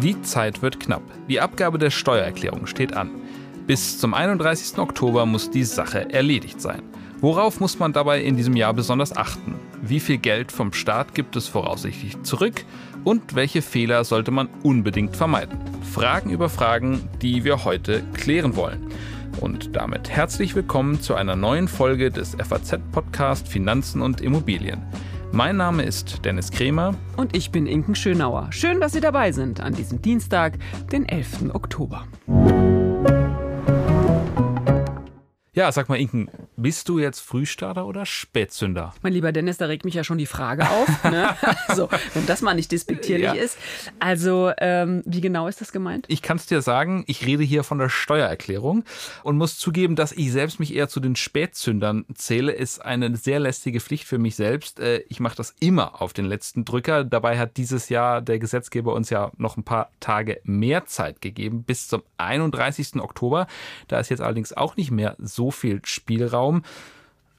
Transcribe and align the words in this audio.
Die 0.00 0.22
Zeit 0.22 0.62
wird 0.62 0.78
knapp. 0.78 1.02
Die 1.28 1.40
Abgabe 1.40 1.78
der 1.78 1.90
Steuererklärung 1.90 2.68
steht 2.68 2.94
an. 2.94 3.10
Bis 3.66 3.98
zum 3.98 4.14
31. 4.14 4.78
Oktober 4.78 5.26
muss 5.26 5.50
die 5.50 5.64
Sache 5.64 6.12
erledigt 6.12 6.60
sein. 6.60 6.82
Worauf 7.20 7.58
muss 7.58 7.80
man 7.80 7.92
dabei 7.92 8.22
in 8.22 8.36
diesem 8.36 8.54
Jahr 8.54 8.72
besonders 8.72 9.16
achten? 9.16 9.56
Wie 9.82 9.98
viel 9.98 10.18
Geld 10.18 10.52
vom 10.52 10.72
Staat 10.72 11.16
gibt 11.16 11.34
es 11.34 11.48
voraussichtlich 11.48 12.22
zurück? 12.22 12.64
Und 13.02 13.34
welche 13.34 13.60
Fehler 13.60 14.04
sollte 14.04 14.30
man 14.30 14.48
unbedingt 14.62 15.16
vermeiden? 15.16 15.58
Fragen 15.92 16.30
über 16.30 16.48
Fragen, 16.48 17.08
die 17.20 17.42
wir 17.42 17.64
heute 17.64 18.04
klären 18.14 18.54
wollen. 18.54 18.86
Und 19.40 19.74
damit 19.74 20.08
herzlich 20.08 20.54
willkommen 20.54 21.00
zu 21.00 21.16
einer 21.16 21.34
neuen 21.34 21.66
Folge 21.66 22.12
des 22.12 22.36
FAZ-Podcast 22.36 23.48
Finanzen 23.48 24.02
und 24.02 24.20
Immobilien. 24.20 24.82
Mein 25.38 25.56
Name 25.56 25.84
ist 25.84 26.24
Dennis 26.24 26.50
Kremer. 26.50 26.96
Und 27.16 27.36
ich 27.36 27.52
bin 27.52 27.68
Inken 27.68 27.94
Schönauer. 27.94 28.48
Schön, 28.50 28.80
dass 28.80 28.90
Sie 28.90 29.00
dabei 29.00 29.30
sind 29.30 29.60
an 29.60 29.72
diesem 29.72 30.02
Dienstag, 30.02 30.58
den 30.90 31.08
11. 31.08 31.54
Oktober. 31.54 32.08
Ja, 35.58 35.72
sag 35.72 35.88
mal, 35.88 35.96
Inken, 35.96 36.30
bist 36.56 36.88
du 36.88 37.00
jetzt 37.00 37.18
Frühstarter 37.18 37.84
oder 37.84 38.06
Spätzünder? 38.06 38.94
Mein 39.02 39.12
lieber 39.12 39.32
Dennis, 39.32 39.56
da 39.56 39.66
regt 39.66 39.84
mich 39.84 39.94
ja 39.94 40.04
schon 40.04 40.16
die 40.16 40.26
Frage 40.26 40.70
auf. 40.70 40.86
Ne? 41.08 41.34
also, 41.66 41.88
wenn 42.14 42.26
das 42.26 42.42
mal 42.42 42.54
nicht 42.54 42.70
despektierlich 42.70 43.24
ja. 43.24 43.32
ist. 43.32 43.58
Also, 43.98 44.52
ähm, 44.58 45.02
wie 45.06 45.20
genau 45.20 45.48
ist 45.48 45.60
das 45.60 45.72
gemeint? 45.72 46.04
Ich 46.08 46.22
kann 46.22 46.36
es 46.36 46.46
dir 46.46 46.60
sagen, 46.60 47.02
ich 47.06 47.26
rede 47.26 47.42
hier 47.42 47.64
von 47.64 47.78
der 47.78 47.88
Steuererklärung 47.88 48.84
und 49.24 49.36
muss 49.36 49.58
zugeben, 49.58 49.96
dass 49.96 50.12
ich 50.12 50.30
selbst 50.30 50.60
mich 50.60 50.74
eher 50.74 50.88
zu 50.88 51.00
den 51.00 51.16
Spätzündern 51.16 52.04
zähle. 52.14 52.52
Ist 52.52 52.84
eine 52.84 53.16
sehr 53.16 53.40
lästige 53.40 53.80
Pflicht 53.80 54.04
für 54.04 54.18
mich 54.18 54.36
selbst. 54.36 54.78
Äh, 54.78 54.98
ich 55.08 55.18
mache 55.18 55.36
das 55.36 55.56
immer 55.60 56.00
auf 56.02 56.12
den 56.12 56.26
letzten 56.26 56.64
Drücker. 56.64 57.04
Dabei 57.04 57.38
hat 57.38 57.56
dieses 57.56 57.88
Jahr 57.88 58.20
der 58.20 58.38
Gesetzgeber 58.38 58.94
uns 58.94 59.10
ja 59.10 59.32
noch 59.38 59.56
ein 59.56 59.64
paar 59.64 59.90
Tage 59.98 60.40
mehr 60.44 60.84
Zeit 60.84 61.20
gegeben, 61.20 61.64
bis 61.64 61.88
zum 61.88 62.02
31. 62.18 62.96
Oktober. 63.00 63.46
Da 63.88 63.98
ist 63.98 64.10
jetzt 64.10 64.20
allerdings 64.20 64.52
auch 64.52 64.76
nicht 64.76 64.90
mehr 64.90 65.16
so 65.18 65.47
viel 65.50 65.80
Spielraum. 65.84 66.62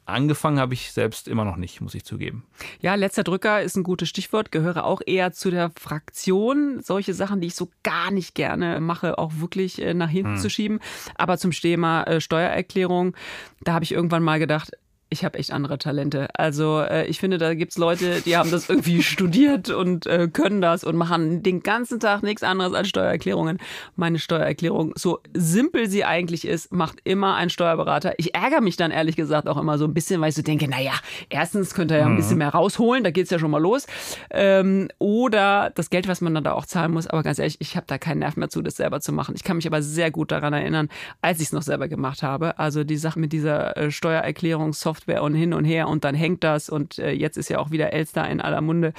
Angefangen 0.09 0.59
habe 0.59 0.73
ich 0.73 0.91
selbst 0.91 1.27
immer 1.27 1.45
noch 1.45 1.55
nicht, 1.55 1.81
muss 1.81 1.93
ich 1.93 2.03
zugeben. 2.03 2.43
Ja, 2.81 2.95
letzter 2.95 3.23
Drücker 3.23 3.61
ist 3.61 3.75
ein 3.75 3.83
gutes 3.83 4.09
Stichwort, 4.09 4.51
gehöre 4.51 4.83
auch 4.83 5.01
eher 5.05 5.31
zu 5.31 5.51
der 5.51 5.71
Fraktion, 5.79 6.81
solche 6.81 7.13
Sachen, 7.13 7.41
die 7.41 7.47
ich 7.47 7.55
so 7.55 7.69
gar 7.83 8.09
nicht 8.09 8.33
gerne 8.33 8.79
mache, 8.79 9.19
auch 9.19 9.33
wirklich 9.35 9.81
äh, 9.81 9.93
nach 9.93 10.09
hinten 10.09 10.33
hm. 10.33 10.37
zu 10.41 10.49
schieben. 10.49 10.79
Aber 11.15 11.37
zum 11.37 11.51
Thema 11.51 12.03
äh, 12.03 12.21
Steuererklärung, 12.21 13.15
da 13.61 13.73
habe 13.73 13.83
ich 13.83 13.91
irgendwann 13.91 14.23
mal 14.23 14.39
gedacht, 14.39 14.71
ich 15.09 15.25
habe 15.25 15.39
echt 15.39 15.51
andere 15.51 15.77
Talente. 15.79 16.27
Also 16.35 16.81
äh, 16.81 17.05
ich 17.07 17.19
finde, 17.19 17.39
da 17.39 17.55
gibt's 17.55 17.77
Leute, 17.77 18.21
die 18.21 18.37
haben 18.37 18.51
das 18.51 18.69
irgendwie 18.69 19.01
studiert 19.03 19.69
und 19.69 20.05
äh, 20.05 20.27
können 20.31 20.61
das 20.61 20.83
und 20.83 20.95
machen 20.95 21.41
den 21.41 21.63
ganzen 21.63 21.99
Tag 21.99 22.21
nichts 22.21 22.43
anderes 22.43 22.73
als 22.73 22.89
Steuererklärungen. 22.89 23.57
Meine 23.95 24.19
Steuererklärung, 24.19 24.93
so 24.95 25.19
simpel 25.33 25.89
sie 25.89 26.05
eigentlich 26.05 26.45
ist, 26.45 26.71
macht 26.71 26.99
immer 27.03 27.35
ein 27.35 27.49
Steuerberater. 27.49 28.13
Ich 28.17 28.35
ärgere 28.35 28.61
mich 28.61 28.77
dann 28.77 28.91
ehrlich 28.91 29.15
gesagt 29.15 29.47
auch 29.47 29.57
immer 29.57 29.79
so 29.79 29.85
ein 29.85 29.93
bisschen, 29.93 30.21
weil 30.21 30.29
ich 30.29 30.35
so 30.35 30.43
denke, 30.43 30.67
naja, 30.67 30.93
erstens 31.29 31.73
könnte 31.73 31.95
er 31.95 32.01
ja 32.01 32.05
ein 32.05 32.15
bisschen 32.15 32.33
mhm. 32.33 32.39
mehr 32.39 32.49
rausholen, 32.49 33.03
da 33.03 33.09
geht's 33.09 33.31
ja 33.31 33.39
schon 33.39 33.51
mal 33.51 33.61
los. 33.61 33.87
Ähm, 34.29 34.89
oder 34.99 35.71
das 35.73 35.89
Geld, 35.89 36.07
was 36.07 36.21
man 36.21 36.35
dann 36.35 36.43
da 36.43 36.53
auch 36.53 36.67
zahlen 36.67 36.91
muss. 36.91 37.07
Aber 37.07 37.23
ganz 37.23 37.39
ehrlich, 37.39 37.57
ich 37.59 37.75
habe 37.75 37.87
da 37.87 37.97
keinen 37.97 38.19
Nerv 38.19 38.37
mehr 38.37 38.49
zu, 38.49 38.61
das 38.61 38.75
selber 38.75 39.01
zu 39.01 39.11
machen. 39.11 39.33
Ich 39.35 39.43
kann 39.43 39.55
mich 39.55 39.65
aber 39.65 39.81
sehr 39.81 40.11
gut 40.11 40.31
daran 40.31 40.53
erinnern, 40.53 40.89
als 41.21 41.39
ich 41.39 41.47
es 41.47 41.51
noch 41.51 41.63
selber 41.63 41.87
gemacht 41.87 42.21
habe. 42.21 42.59
Also 42.59 42.83
die 42.83 42.97
Sache 42.97 43.19
mit 43.19 43.33
dieser 43.33 43.75
äh, 43.75 43.89
Steuererklärungssoftware 43.91 44.98
Software 44.99 45.23
und 45.23 45.33
hin 45.33 45.53
und 45.53 45.65
her 45.65 45.87
und 45.87 46.03
dann 46.03 46.15
hängt 46.15 46.43
das 46.43 46.69
und 46.69 46.99
äh, 46.99 47.11
jetzt 47.11 47.37
ist 47.37 47.49
ja 47.49 47.59
auch 47.59 47.71
wieder 47.71 47.93
Elster 47.93 48.27
in 48.29 48.41
aller 48.41 48.61
Munde. 48.61 48.93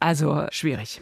Also 0.00 0.46
schwierig. 0.50 1.00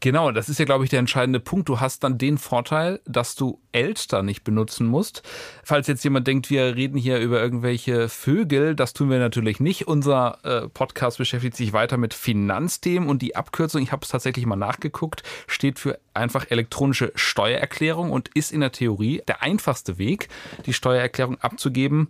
Genau, 0.00 0.32
das 0.32 0.50
ist 0.50 0.58
ja, 0.58 0.66
glaube 0.66 0.84
ich, 0.84 0.90
der 0.90 0.98
entscheidende 0.98 1.40
Punkt. 1.40 1.66
Du 1.66 1.80
hast 1.80 2.04
dann 2.04 2.18
den 2.18 2.36
Vorteil, 2.36 3.00
dass 3.06 3.36
du 3.36 3.58
Elster 3.72 4.22
nicht 4.22 4.44
benutzen 4.44 4.86
musst. 4.86 5.22
Falls 5.62 5.86
jetzt 5.86 6.04
jemand 6.04 6.26
denkt, 6.26 6.50
wir 6.50 6.76
reden 6.76 6.98
hier 6.98 7.20
über 7.20 7.40
irgendwelche 7.40 8.10
Vögel, 8.10 8.74
das 8.74 8.92
tun 8.92 9.08
wir 9.08 9.18
natürlich 9.18 9.60
nicht. 9.60 9.88
Unser 9.88 10.38
äh, 10.42 10.68
Podcast 10.68 11.16
beschäftigt 11.16 11.56
sich 11.56 11.72
weiter 11.72 11.96
mit 11.96 12.12
Finanzthemen 12.12 13.08
und 13.08 13.22
die 13.22 13.34
Abkürzung, 13.34 13.80
ich 13.80 13.92
habe 13.92 14.02
es 14.02 14.10
tatsächlich 14.10 14.44
mal 14.44 14.56
nachgeguckt, 14.56 15.22
steht 15.46 15.78
für 15.78 15.98
einfach 16.12 16.50
elektronische 16.50 17.10
Steuererklärung 17.14 18.10
und 18.10 18.28
ist 18.34 18.52
in 18.52 18.60
der 18.60 18.72
Theorie 18.72 19.22
der 19.26 19.42
einfachste 19.42 19.96
Weg, 19.96 20.28
die 20.66 20.74
Steuererklärung 20.74 21.40
abzugeben 21.40 22.08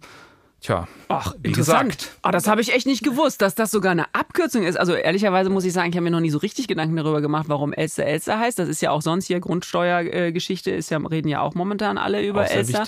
Tja, 0.65 0.89
Ach, 1.09 1.35
wie 1.43 1.53
gesagt. 1.53 2.11
Oh, 2.23 2.31
das 2.31 2.49
habe 2.49 2.63
ich 2.63 2.73
echt 2.73 2.87
nicht 2.87 3.05
gewusst, 3.05 3.43
dass 3.43 3.55
das 3.55 3.71
sogar 3.71 3.93
eine 3.93 4.07
Abkürzung 4.15 4.65
ist. 4.65 4.79
Also 4.79 4.95
ehrlicherweise 4.95 5.51
muss 5.51 5.67
ich 5.67 5.75
sagen, 5.75 5.91
ich 5.91 5.97
habe 5.97 6.05
mir 6.05 6.11
noch 6.11 6.21
nie 6.21 6.31
so 6.31 6.39
richtig 6.39 6.69
Gedanken 6.69 6.97
darüber 6.97 7.21
gemacht, 7.21 7.47
warum 7.49 7.75
Elster 7.75 8.05
Elster 8.05 8.39
heißt. 8.39 8.59
Das 8.59 8.69
ist 8.71 8.81
ja 8.81 8.91
auch 8.91 9.03
sonst 9.03 9.27
hier 9.27 9.41
Grundsteuergeschichte, 9.41 10.71
ist 10.71 10.91
ja, 10.91 10.99
reden 10.99 11.29
ja 11.29 11.43
auch 11.43 11.55
momentan 11.55 11.99
alle 11.99 12.27
über 12.27 12.51
Elster. 12.51 12.87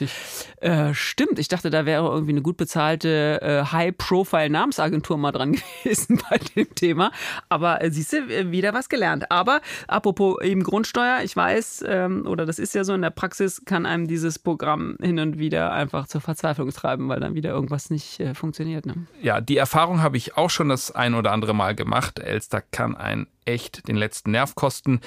Äh, 0.60 0.94
stimmt, 0.94 1.38
ich 1.38 1.48
dachte, 1.48 1.68
da 1.68 1.84
wäre 1.84 2.06
irgendwie 2.06 2.32
eine 2.32 2.42
gut 2.42 2.56
bezahlte 2.56 3.40
äh, 3.42 3.64
High-Profile-Namensagentur 3.70 5.18
mal 5.18 5.32
dran 5.32 5.52
gewesen 5.84 6.20
bei 6.30 6.38
dem 6.56 6.74
Thema. 6.74 7.12
Aber 7.50 7.82
äh, 7.82 7.90
siehst 7.90 8.14
du, 8.14 8.16
äh, 8.16 8.50
wieder 8.50 8.72
was 8.72 8.88
gelernt. 8.88 9.30
Aber 9.30 9.60
apropos 9.86 10.40
eben 10.42 10.62
Grundsteuer, 10.62 11.20
ich 11.22 11.36
weiß, 11.36 11.84
ähm, 11.86 12.26
oder 12.26 12.46
das 12.46 12.58
ist 12.58 12.74
ja 12.74 12.84
so 12.84 12.94
in 12.94 13.02
der 13.02 13.10
Praxis, 13.10 13.62
kann 13.66 13.84
einem 13.84 14.06
dieses 14.06 14.38
Programm 14.38 14.96
hin 15.00 15.18
und 15.18 15.38
wieder 15.38 15.72
einfach 15.72 16.06
zur 16.06 16.22
Verzweiflung 16.22 16.70
treiben, 16.70 17.08
weil 17.08 17.20
dann 17.20 17.34
wieder 17.34 17.50
irgendwie 17.50 17.65
irgendwas 17.66 17.90
nicht 17.90 18.20
äh, 18.20 18.34
funktioniert. 18.34 18.86
Ne? 18.86 19.06
Ja, 19.20 19.40
die 19.40 19.56
Erfahrung 19.56 20.00
habe 20.00 20.16
ich 20.16 20.36
auch 20.36 20.50
schon 20.50 20.68
das 20.68 20.92
ein 20.92 21.14
oder 21.14 21.32
andere 21.32 21.52
Mal 21.52 21.74
gemacht. 21.74 22.20
Elster 22.20 22.60
kann 22.60 22.96
einen 22.96 23.26
echt 23.44 23.88
den 23.88 23.96
letzten 23.96 24.30
Nerv 24.30 24.54
kosten. 24.54 25.00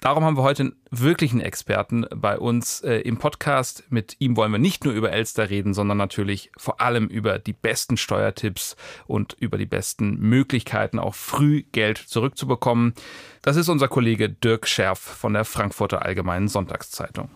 Darum 0.00 0.24
haben 0.24 0.36
wir 0.36 0.42
heute 0.42 0.64
einen 0.64 0.76
wirklichen 0.90 1.40
Experten 1.40 2.04
bei 2.14 2.38
uns 2.38 2.82
äh, 2.82 2.98
im 2.98 3.16
Podcast. 3.16 3.84
Mit 3.88 4.16
ihm 4.18 4.36
wollen 4.36 4.52
wir 4.52 4.58
nicht 4.58 4.84
nur 4.84 4.92
über 4.92 5.10
Elster 5.10 5.48
reden, 5.48 5.72
sondern 5.72 5.96
natürlich 5.96 6.52
vor 6.58 6.82
allem 6.82 7.06
über 7.06 7.38
die 7.38 7.54
besten 7.54 7.96
Steuertipps 7.96 8.76
und 9.06 9.32
über 9.40 9.56
die 9.56 9.64
besten 9.64 10.18
Möglichkeiten, 10.18 10.98
auch 10.98 11.14
früh 11.14 11.62
Geld 11.72 11.96
zurückzubekommen. 11.96 12.92
Das 13.40 13.56
ist 13.56 13.70
unser 13.70 13.88
Kollege 13.88 14.28
Dirk 14.28 14.68
Scherf 14.68 14.98
von 14.98 15.32
der 15.32 15.46
Frankfurter 15.46 16.02
Allgemeinen 16.02 16.48
Sonntagszeitung. 16.48 17.30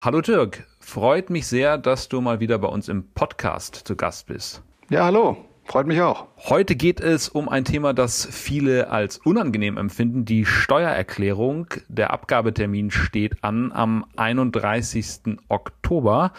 Hallo 0.00 0.20
Dirk, 0.20 0.64
freut 0.88 1.28
mich 1.28 1.46
sehr, 1.46 1.76
dass 1.76 2.08
du 2.08 2.22
mal 2.22 2.40
wieder 2.40 2.58
bei 2.58 2.68
uns 2.68 2.88
im 2.88 3.04
Podcast 3.10 3.76
zu 3.84 3.94
Gast 3.94 4.26
bist. 4.26 4.62
Ja, 4.88 5.04
hallo. 5.04 5.36
Freut 5.64 5.86
mich 5.86 6.00
auch. 6.00 6.28
Heute 6.38 6.76
geht 6.76 6.98
es 6.98 7.28
um 7.28 7.50
ein 7.50 7.66
Thema, 7.66 7.92
das 7.92 8.26
viele 8.30 8.88
als 8.88 9.18
unangenehm 9.18 9.76
empfinden, 9.76 10.24
die 10.24 10.46
Steuererklärung. 10.46 11.66
Der 11.88 12.10
Abgabetermin 12.10 12.90
steht 12.90 13.44
an 13.44 13.70
am 13.70 14.06
31. 14.16 15.36
Oktober. 15.50 16.32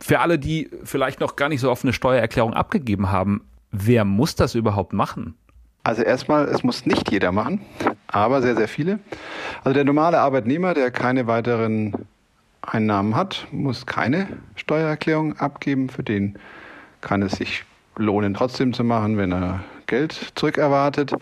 Für 0.00 0.20
alle, 0.20 0.38
die 0.38 0.70
vielleicht 0.82 1.20
noch 1.20 1.36
gar 1.36 1.50
nicht 1.50 1.60
so 1.60 1.70
oft 1.70 1.84
eine 1.84 1.92
Steuererklärung 1.92 2.54
abgegeben 2.54 3.12
haben, 3.12 3.42
wer 3.70 4.06
muss 4.06 4.34
das 4.34 4.54
überhaupt 4.54 4.94
machen? 4.94 5.34
Also 5.82 6.02
erstmal, 6.02 6.46
es 6.46 6.62
muss 6.62 6.86
nicht 6.86 7.10
jeder 7.10 7.32
machen, 7.32 7.60
aber 8.06 8.40
sehr, 8.40 8.56
sehr 8.56 8.68
viele. 8.68 8.98
Also 9.62 9.74
der 9.74 9.84
normale 9.84 10.20
Arbeitnehmer, 10.20 10.72
der 10.72 10.90
keine 10.90 11.26
weiteren 11.26 12.06
Einnahmen 12.68 13.14
hat, 13.14 13.46
muss 13.50 13.86
keine 13.86 14.28
Steuererklärung 14.56 15.36
abgeben. 15.36 15.88
Für 15.88 16.02
den 16.02 16.38
kann 17.00 17.22
es 17.22 17.32
sich 17.32 17.64
lohnen, 17.96 18.34
trotzdem 18.34 18.72
zu 18.72 18.84
machen, 18.84 19.16
wenn 19.18 19.32
er 19.32 19.64
Geld 19.86 20.32
zurückerwartet. 20.34 21.14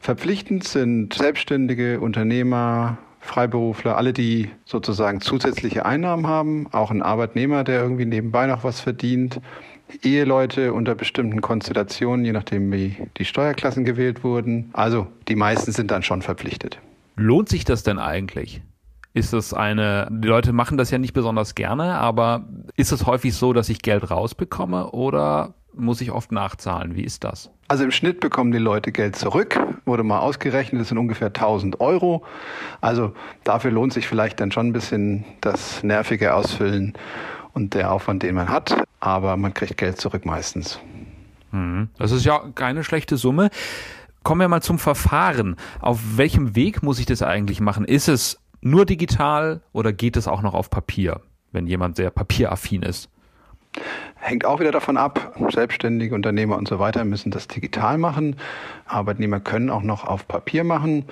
Verpflichtend 0.00 0.64
sind 0.64 1.14
Selbstständige, 1.14 2.00
Unternehmer, 2.00 2.98
Freiberufler, 3.20 3.96
alle, 3.96 4.12
die 4.12 4.50
sozusagen 4.64 5.20
zusätzliche 5.20 5.84
Einnahmen 5.84 6.26
haben, 6.26 6.68
auch 6.72 6.90
ein 6.90 7.02
Arbeitnehmer, 7.02 7.64
der 7.64 7.82
irgendwie 7.82 8.06
nebenbei 8.06 8.46
noch 8.46 8.64
was 8.64 8.80
verdient, 8.80 9.40
Eheleute 10.02 10.72
unter 10.72 10.94
bestimmten 10.94 11.40
Konstellationen, 11.40 12.24
je 12.24 12.32
nachdem 12.32 12.72
wie 12.72 12.96
die 13.18 13.24
Steuerklassen 13.24 13.84
gewählt 13.84 14.24
wurden. 14.24 14.70
Also 14.72 15.06
die 15.28 15.36
meisten 15.36 15.72
sind 15.72 15.90
dann 15.90 16.02
schon 16.02 16.22
verpflichtet. 16.22 16.78
Lohnt 17.16 17.48
sich 17.48 17.64
das 17.64 17.82
denn 17.82 17.98
eigentlich? 17.98 18.62
Ist 19.16 19.32
es 19.32 19.54
eine, 19.54 20.08
die 20.10 20.28
Leute 20.28 20.52
machen 20.52 20.76
das 20.76 20.90
ja 20.90 20.98
nicht 20.98 21.14
besonders 21.14 21.54
gerne, 21.54 21.94
aber 21.94 22.44
ist 22.76 22.92
es 22.92 23.06
häufig 23.06 23.34
so, 23.34 23.54
dass 23.54 23.70
ich 23.70 23.80
Geld 23.80 24.10
rausbekomme 24.10 24.90
oder 24.90 25.54
muss 25.72 26.02
ich 26.02 26.12
oft 26.12 26.32
nachzahlen? 26.32 26.96
Wie 26.96 27.02
ist 27.02 27.24
das? 27.24 27.50
Also 27.66 27.84
im 27.84 27.92
Schnitt 27.92 28.20
bekommen 28.20 28.52
die 28.52 28.58
Leute 28.58 28.92
Geld 28.92 29.16
zurück, 29.16 29.58
wurde 29.86 30.02
mal 30.02 30.18
ausgerechnet, 30.18 30.82
das 30.82 30.88
sind 30.88 30.98
ungefähr 30.98 31.28
1000 31.28 31.80
Euro. 31.80 32.26
Also 32.82 33.14
dafür 33.42 33.70
lohnt 33.70 33.94
sich 33.94 34.06
vielleicht 34.06 34.38
dann 34.38 34.52
schon 34.52 34.66
ein 34.66 34.72
bisschen 34.74 35.24
das 35.40 35.82
nervige 35.82 36.34
Ausfüllen 36.34 36.92
und 37.54 37.72
der 37.72 37.92
Aufwand, 37.92 38.22
den 38.22 38.34
man 38.34 38.50
hat, 38.50 38.84
aber 39.00 39.38
man 39.38 39.54
kriegt 39.54 39.78
Geld 39.78 39.98
zurück 39.98 40.26
meistens. 40.26 40.78
Mhm. 41.52 41.88
Das 41.96 42.12
ist 42.12 42.26
ja 42.26 42.38
keine 42.54 42.84
schlechte 42.84 43.16
Summe. 43.16 43.48
Kommen 44.22 44.42
wir 44.42 44.48
mal 44.48 44.60
zum 44.60 44.78
Verfahren. 44.78 45.56
Auf 45.80 46.00
welchem 46.16 46.54
Weg 46.54 46.82
muss 46.82 46.98
ich 46.98 47.06
das 47.06 47.22
eigentlich 47.22 47.60
machen? 47.60 47.86
Ist 47.86 48.08
es 48.08 48.40
nur 48.70 48.86
digital 48.86 49.60
oder 49.72 49.92
geht 49.92 50.16
es 50.16 50.28
auch 50.28 50.42
noch 50.42 50.54
auf 50.54 50.70
Papier, 50.70 51.20
wenn 51.52 51.66
jemand 51.66 51.96
sehr 51.96 52.10
papieraffin 52.10 52.82
ist? 52.82 53.08
hängt 54.26 54.44
auch 54.44 54.60
wieder 54.60 54.72
davon 54.72 54.96
ab. 54.96 55.34
Selbstständige 55.50 56.14
Unternehmer 56.14 56.56
und 56.56 56.68
so 56.68 56.78
weiter 56.78 57.04
müssen 57.04 57.30
das 57.30 57.48
digital 57.48 57.98
machen. 57.98 58.36
Arbeitnehmer 58.86 59.40
können 59.40 59.70
auch 59.70 59.82
noch 59.82 60.04
auf 60.04 60.26
Papier 60.26 60.64
machen. 60.64 61.04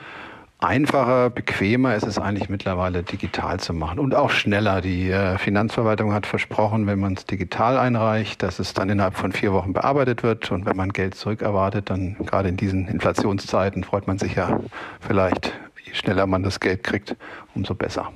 Einfacher, 0.61 1.31
bequemer 1.31 1.95
ist 1.95 2.07
es 2.07 2.19
eigentlich 2.19 2.49
mittlerweile 2.49 3.03
digital 3.03 3.61
zu 3.61 3.75
machen 3.75 3.99
und 3.99 4.15
auch 4.15 4.31
schneller. 4.31 4.81
Die 4.81 5.11
äh, 5.11 5.37
Finanzverwaltung 5.37 6.15
hat 6.15 6.27
versprochen, 6.27 6.87
wenn 6.87 6.99
man 7.01 7.15
es 7.15 7.27
digital 7.27 7.77
einreicht, 7.77 8.43
dass 8.43 8.61
es 8.61 8.73
dann 8.73 8.89
innerhalb 8.89 9.17
von 9.17 9.33
vier 9.33 9.53
Wochen 9.53 9.75
bearbeitet 9.75 10.23
wird. 10.23 10.51
Und 10.51 10.65
wenn 10.65 10.77
man 10.77 10.91
Geld 10.91 11.17
zurückerwartet, 11.17 11.91
dann 11.91 12.17
gerade 12.19 12.49
in 12.49 12.57
diesen 12.57 12.89
Inflationszeiten 12.89 13.85
freut 13.85 14.07
man 14.07 14.19
sich 14.19 14.37
ja 14.37 14.59
vielleicht, 15.01 15.53
schneller 15.95 16.27
man 16.27 16.43
das 16.43 16.61
Geld 16.61 16.83
kriegt, 16.83 17.17
umso 17.55 17.75
besser. 17.75 18.13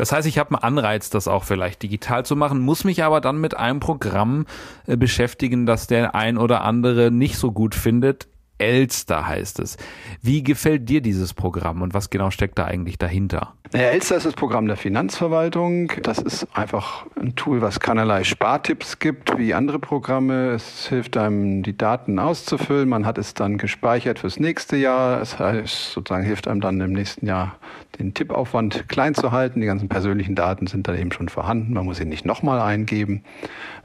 Das 0.00 0.12
heißt, 0.12 0.26
ich 0.26 0.38
habe 0.38 0.54
einen 0.54 0.62
Anreiz, 0.62 1.10
das 1.10 1.28
auch 1.28 1.44
vielleicht 1.44 1.82
digital 1.82 2.24
zu 2.24 2.34
machen, 2.34 2.58
muss 2.58 2.84
mich 2.84 3.04
aber 3.04 3.20
dann 3.20 3.38
mit 3.38 3.56
einem 3.56 3.80
Programm 3.80 4.46
äh, 4.86 4.96
beschäftigen, 4.96 5.66
das 5.66 5.88
der 5.88 6.14
ein 6.14 6.38
oder 6.38 6.62
andere 6.62 7.10
nicht 7.10 7.36
so 7.36 7.52
gut 7.52 7.74
findet. 7.74 8.26
Elster 8.60 9.26
heißt 9.26 9.58
es. 9.60 9.76
Wie 10.22 10.42
gefällt 10.42 10.88
dir 10.88 11.00
dieses 11.00 11.34
Programm 11.34 11.82
und 11.82 11.94
was 11.94 12.10
genau 12.10 12.30
steckt 12.30 12.58
da 12.58 12.66
eigentlich 12.66 12.98
dahinter? 12.98 13.54
Ja, 13.72 13.82
Elster 13.82 14.16
ist 14.16 14.26
das 14.26 14.34
Programm 14.34 14.66
der 14.66 14.76
Finanzverwaltung. 14.76 15.92
Das 16.02 16.18
ist 16.18 16.46
einfach 16.54 17.06
ein 17.20 17.36
Tool, 17.36 17.62
was 17.62 17.78
keinerlei 17.78 18.24
Spartipps 18.24 18.98
gibt 18.98 19.38
wie 19.38 19.54
andere 19.54 19.78
Programme. 19.78 20.50
Es 20.50 20.88
hilft 20.88 21.16
einem, 21.16 21.62
die 21.62 21.76
Daten 21.76 22.18
auszufüllen. 22.18 22.88
Man 22.88 23.06
hat 23.06 23.16
es 23.16 23.32
dann 23.34 23.58
gespeichert 23.58 24.18
fürs 24.18 24.40
nächste 24.40 24.76
Jahr. 24.76 25.20
Es 25.20 25.38
heißt, 25.38 25.92
sozusagen 25.92 26.24
hilft 26.24 26.48
einem 26.48 26.60
dann 26.60 26.80
im 26.80 26.92
nächsten 26.92 27.26
Jahr 27.26 27.56
den 28.00 28.12
Tippaufwand 28.12 28.88
klein 28.88 29.14
zu 29.14 29.30
halten. 29.30 29.60
Die 29.60 29.66
ganzen 29.66 29.88
persönlichen 29.88 30.34
Daten 30.34 30.66
sind 30.66 30.88
dann 30.88 30.98
eben 30.98 31.12
schon 31.12 31.28
vorhanden. 31.28 31.74
Man 31.74 31.84
muss 31.84 31.98
sie 31.98 32.04
nicht 32.04 32.24
nochmal 32.24 32.60
eingeben. 32.60 33.22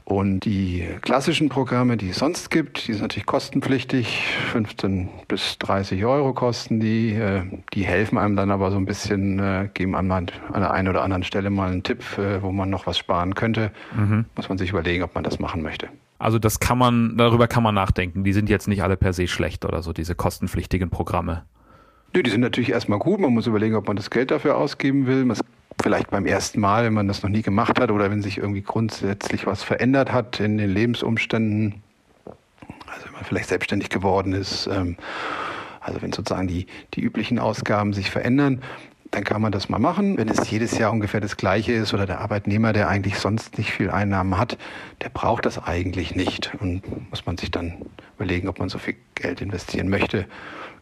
Und 0.04 0.40
die 0.40 0.86
klassischen 1.02 1.48
Programme, 1.48 1.96
die 1.96 2.10
es 2.10 2.18
sonst 2.18 2.50
gibt, 2.50 2.86
die 2.86 2.92
sind 2.92 3.02
natürlich 3.02 3.26
kostenpflichtig. 3.26 4.22
15 4.66 5.08
bis 5.28 5.58
30 5.58 6.04
Euro 6.04 6.32
kosten 6.32 6.80
die. 6.80 7.12
Äh, 7.12 7.42
die 7.72 7.84
helfen 7.84 8.18
einem 8.18 8.36
dann 8.36 8.50
aber 8.50 8.70
so 8.70 8.76
ein 8.76 8.84
bisschen, 8.84 9.38
äh, 9.38 9.68
geben 9.72 9.94
einem 9.94 10.10
an 10.10 10.26
der 10.54 10.70
einen 10.72 10.88
oder 10.88 11.02
anderen 11.02 11.22
Stelle 11.22 11.50
mal 11.50 11.70
einen 11.70 11.82
Tipp, 11.82 12.02
äh, 12.18 12.42
wo 12.42 12.50
man 12.50 12.68
noch 12.68 12.86
was 12.86 12.98
sparen 12.98 13.34
könnte. 13.34 13.70
Mhm. 13.96 14.24
Muss 14.34 14.48
man 14.48 14.58
sich 14.58 14.70
überlegen, 14.70 15.02
ob 15.02 15.14
man 15.14 15.24
das 15.24 15.38
machen 15.38 15.62
möchte. 15.62 15.88
Also 16.18 16.38
das 16.38 16.60
kann 16.60 16.78
man, 16.78 17.16
darüber 17.16 17.46
kann 17.46 17.62
man 17.62 17.74
nachdenken. 17.74 18.24
Die 18.24 18.32
sind 18.32 18.48
jetzt 18.48 18.68
nicht 18.68 18.82
alle 18.82 18.96
per 18.96 19.12
se 19.12 19.28
schlecht 19.28 19.64
oder 19.64 19.82
so, 19.82 19.92
diese 19.92 20.14
kostenpflichtigen 20.14 20.90
Programme. 20.90 21.44
Nö, 22.14 22.22
die 22.22 22.30
sind 22.30 22.40
natürlich 22.40 22.70
erstmal 22.70 22.98
gut. 22.98 23.20
Man 23.20 23.32
muss 23.32 23.46
überlegen, 23.46 23.74
ob 23.74 23.86
man 23.86 23.96
das 23.96 24.10
Geld 24.10 24.30
dafür 24.30 24.56
ausgeben 24.56 25.06
will. 25.06 25.24
Man 25.24 25.36
vielleicht 25.82 26.10
beim 26.10 26.26
ersten 26.26 26.60
Mal, 26.60 26.84
wenn 26.84 26.94
man 26.94 27.06
das 27.06 27.22
noch 27.22 27.30
nie 27.30 27.42
gemacht 27.42 27.78
hat 27.78 27.90
oder 27.90 28.10
wenn 28.10 28.22
sich 28.22 28.38
irgendwie 28.38 28.62
grundsätzlich 28.62 29.46
was 29.46 29.62
verändert 29.62 30.12
hat 30.12 30.40
in 30.40 30.56
den 30.56 30.70
Lebensumständen, 30.70 31.82
also 32.88 33.06
wenn 33.06 33.12
man 33.12 33.24
vielleicht 33.24 33.48
selbstständig 33.48 33.88
geworden 33.88 34.32
ist, 34.32 34.66
ähm, 34.66 34.96
also 35.80 36.02
wenn 36.02 36.12
sozusagen 36.12 36.48
die, 36.48 36.66
die 36.94 37.00
üblichen 37.00 37.38
Ausgaben 37.38 37.92
sich 37.92 38.10
verändern, 38.10 38.62
dann 39.10 39.24
kann 39.24 39.40
man 39.40 39.52
das 39.52 39.68
mal 39.68 39.78
machen. 39.78 40.16
Wenn 40.16 40.28
es 40.28 40.50
jedes 40.50 40.76
Jahr 40.78 40.92
ungefähr 40.92 41.20
das 41.20 41.36
gleiche 41.36 41.72
ist 41.72 41.94
oder 41.94 42.06
der 42.06 42.20
Arbeitnehmer, 42.20 42.72
der 42.72 42.88
eigentlich 42.88 43.18
sonst 43.18 43.58
nicht 43.58 43.70
viel 43.70 43.90
Einnahmen 43.90 44.38
hat, 44.38 44.58
der 45.02 45.08
braucht 45.08 45.46
das 45.46 45.62
eigentlich 45.62 46.14
nicht 46.14 46.52
und 46.60 47.10
muss 47.10 47.26
man 47.26 47.36
sich 47.36 47.50
dann 47.50 47.74
überlegen, 48.16 48.48
ob 48.48 48.58
man 48.58 48.68
so 48.68 48.78
viel 48.78 48.96
Geld 49.14 49.40
investieren 49.40 49.88
möchte. 49.88 50.26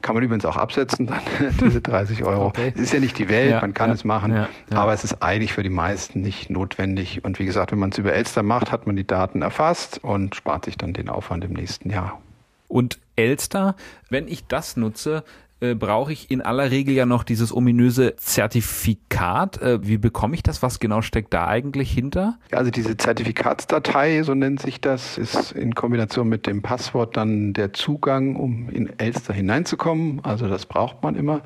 Kann 0.03 0.15
man 0.15 0.23
übrigens 0.23 0.45
auch 0.45 0.57
absetzen, 0.57 1.07
dann 1.07 1.21
diese 1.61 1.81
30 1.81 2.25
Euro. 2.25 2.47
Okay. 2.47 2.73
Es 2.75 2.81
ist 2.81 2.93
ja 2.93 3.01
nicht 3.01 3.19
die 3.19 3.29
Welt, 3.29 3.53
ja, 3.53 3.61
man 3.61 3.73
kann 3.73 3.89
ja, 3.89 3.95
es 3.95 4.05
machen, 4.05 4.33
ja, 4.35 4.49
aber 4.75 4.93
es 4.93 5.05
ist 5.05 5.23
eigentlich 5.23 5.53
für 5.53 5.63
die 5.63 5.71
meisten 5.71 6.21
nicht 6.21 6.51
notwendig. 6.51 7.25
Und 7.25 7.39
wie 7.39 7.47
gesagt, 7.47 7.73
wenn 7.73 7.79
man 7.79 7.91
es 7.91 7.99
über 7.99 8.13
Elster 8.13 8.43
macht, 8.43 8.71
hat 8.71 8.87
man 8.87 8.97
die 8.97 9.07
Daten 9.07 9.43
erfasst 9.43 10.03
und 10.03 10.35
spart 10.35 10.67
sich 10.67 10.77
dann 10.77 10.93
den 10.93 11.09
Aufwand 11.09 11.45
im 11.45 11.53
nächsten 11.53 11.91
Jahr. 11.91 12.21
Und 12.69 12.99
Elster, 13.17 13.77
wenn 14.11 14.27
ich 14.29 14.47
das 14.47 14.77
nutze, 14.77 15.25
äh, 15.61 15.75
brauche 15.75 16.13
ich 16.13 16.31
in 16.31 16.43
aller 16.43 16.71
Regel 16.71 16.95
ja 16.95 17.07
noch 17.07 17.23
dieses 17.23 17.55
ominöse 17.55 18.17
Zertifikat. 18.17 19.61
Äh, 19.63 19.87
wie 19.87 19.99
bekomme 19.99 20.35
ich 20.35 20.43
das? 20.43 20.63
Was 20.63 20.81
genau 20.81 21.01
steckt 21.01 21.33
da 21.33 21.47
eigentlich 21.47 21.91
hinter? 21.91 22.39
Also 22.51 22.71
diese 22.71 22.97
Zertifikatsdatei, 22.97 24.23
so 24.23 24.35
nennt 24.35 24.61
sich 24.61 24.81
das, 24.81 25.17
ist 25.17 25.53
in 25.53 25.75
Kombination 25.75 26.29
mit 26.29 26.47
dem 26.47 26.63
Passwort 26.63 27.17
dann 27.17 27.53
der 27.53 27.73
Zugang, 27.73 28.37
um 28.37 28.69
in 28.69 28.99
Elster 28.99 29.33
hineinzukommen. 29.33 30.21
Also 30.25 30.49
das 30.49 30.67
braucht 30.67 31.03
man 31.03 31.15
immer, 31.15 31.43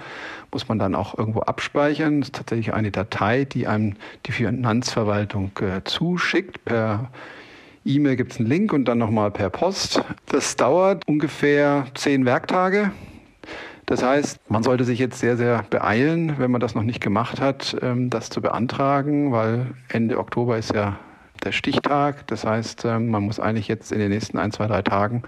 muss 0.53 0.69
man 0.69 0.79
dann 0.79 0.95
auch 0.95 1.17
irgendwo 1.17 1.41
abspeichern. 1.41 2.21
Das 2.21 2.29
ist 2.29 2.35
tatsächlich 2.37 2.73
eine 2.73 2.91
Datei, 2.91 3.45
die 3.45 3.67
einem 3.67 3.95
die 4.27 4.33
Finanzverwaltung 4.33 5.53
äh, 5.61 5.85
zuschickt 5.85 6.65
per 6.65 7.11
E-Mail 7.85 8.17
gibt 8.17 8.33
es 8.33 8.39
einen 8.39 8.49
Link 8.49 8.73
und 8.73 8.85
dann 8.85 8.99
nochmal 8.99 9.31
per 9.31 9.49
Post. 9.49 10.03
Das 10.27 10.57
dauert 10.57 11.07
ungefähr 11.07 11.87
zehn 11.95 12.27
Werktage. 12.27 12.91
Das 13.89 14.03
heißt, 14.03 14.51
man 14.51 14.63
sollte 14.63 14.85
sich 14.85 14.99
jetzt 14.99 15.19
sehr, 15.19 15.39
sehr 15.39 15.65
beeilen, 15.71 16.35
wenn 16.39 16.51
man 16.51 16.61
das 16.61 16.75
noch 16.75 16.83
nicht 16.83 17.01
gemacht 17.01 17.41
hat, 17.41 17.75
ähm, 17.81 18.11
das 18.11 18.29
zu 18.29 18.43
beantragen, 18.43 19.33
weil 19.33 19.69
Ende 19.89 20.19
Oktober 20.19 20.59
ist 20.59 20.75
ja 20.75 20.99
der 21.43 21.53
Stichtag. 21.53 22.27
Das 22.27 22.45
heißt, 22.45 22.85
ähm, 22.85 23.09
man 23.09 23.23
muss 23.23 23.41
eigentlich 23.41 23.67
jetzt 23.67 23.91
in 23.91 23.99
den 23.99 24.11
nächsten 24.11 24.37
ein, 24.37 24.53
zwei, 24.53 24.67
drei 24.67 24.83
Tagen 24.83 25.23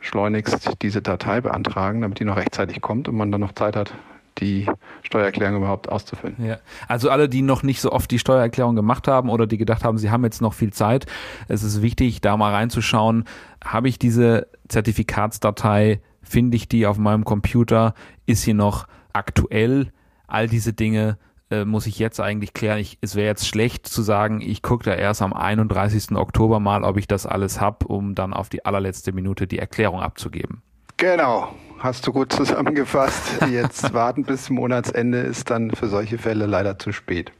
schleunigst 0.00 0.80
diese 0.80 1.02
Datei 1.02 1.40
beantragen, 1.40 2.02
damit 2.02 2.20
die 2.20 2.24
noch 2.24 2.36
rechtzeitig 2.36 2.80
kommt 2.80 3.08
und 3.08 3.16
man 3.16 3.32
dann 3.32 3.40
noch 3.40 3.52
Zeit 3.52 3.74
hat, 3.74 3.92
die 4.38 4.66
Steuererklärung 5.02 5.56
überhaupt 5.56 5.88
auszufüllen. 5.88 6.36
Ja. 6.38 6.58
Also 6.86 7.10
alle, 7.10 7.28
die 7.28 7.42
noch 7.42 7.64
nicht 7.64 7.80
so 7.80 7.90
oft 7.90 8.12
die 8.12 8.20
Steuererklärung 8.20 8.76
gemacht 8.76 9.08
haben 9.08 9.28
oder 9.28 9.48
die 9.48 9.58
gedacht 9.58 9.82
haben, 9.82 9.98
sie 9.98 10.12
haben 10.12 10.22
jetzt 10.22 10.40
noch 10.40 10.54
viel 10.54 10.72
Zeit, 10.72 11.06
es 11.48 11.64
ist 11.64 11.82
wichtig, 11.82 12.20
da 12.20 12.36
mal 12.36 12.52
reinzuschauen, 12.52 13.24
habe 13.64 13.88
ich 13.88 13.98
diese 13.98 14.46
Zertifikatsdatei 14.68 16.00
Finde 16.32 16.56
ich 16.56 16.66
die 16.66 16.86
auf 16.86 16.96
meinem 16.96 17.26
Computer? 17.26 17.92
Ist 18.24 18.40
sie 18.40 18.54
noch 18.54 18.86
aktuell? 19.12 19.92
All 20.26 20.48
diese 20.48 20.72
Dinge 20.72 21.18
äh, 21.50 21.66
muss 21.66 21.86
ich 21.86 21.98
jetzt 21.98 22.20
eigentlich 22.20 22.54
klären. 22.54 22.78
Ich, 22.78 22.96
es 23.02 23.16
wäre 23.16 23.26
jetzt 23.26 23.46
schlecht 23.46 23.86
zu 23.86 24.00
sagen, 24.00 24.40
ich 24.40 24.62
gucke 24.62 24.82
da 24.82 24.94
erst 24.94 25.20
am 25.20 25.34
31. 25.34 26.12
Oktober 26.12 26.58
mal, 26.58 26.84
ob 26.84 26.96
ich 26.96 27.06
das 27.06 27.26
alles 27.26 27.60
habe, 27.60 27.86
um 27.86 28.14
dann 28.14 28.32
auf 28.32 28.48
die 28.48 28.64
allerletzte 28.64 29.12
Minute 29.12 29.46
die 29.46 29.58
Erklärung 29.58 30.00
abzugeben. 30.00 30.62
Genau, 30.96 31.54
hast 31.80 32.06
du 32.06 32.14
gut 32.14 32.32
zusammengefasst. 32.32 33.42
Jetzt 33.50 33.92
warten 33.92 34.24
bis 34.24 34.48
Monatsende 34.48 35.18
ist 35.18 35.50
dann 35.50 35.70
für 35.72 35.88
solche 35.88 36.16
Fälle 36.16 36.46
leider 36.46 36.78
zu 36.78 36.92
spät. 36.92 37.30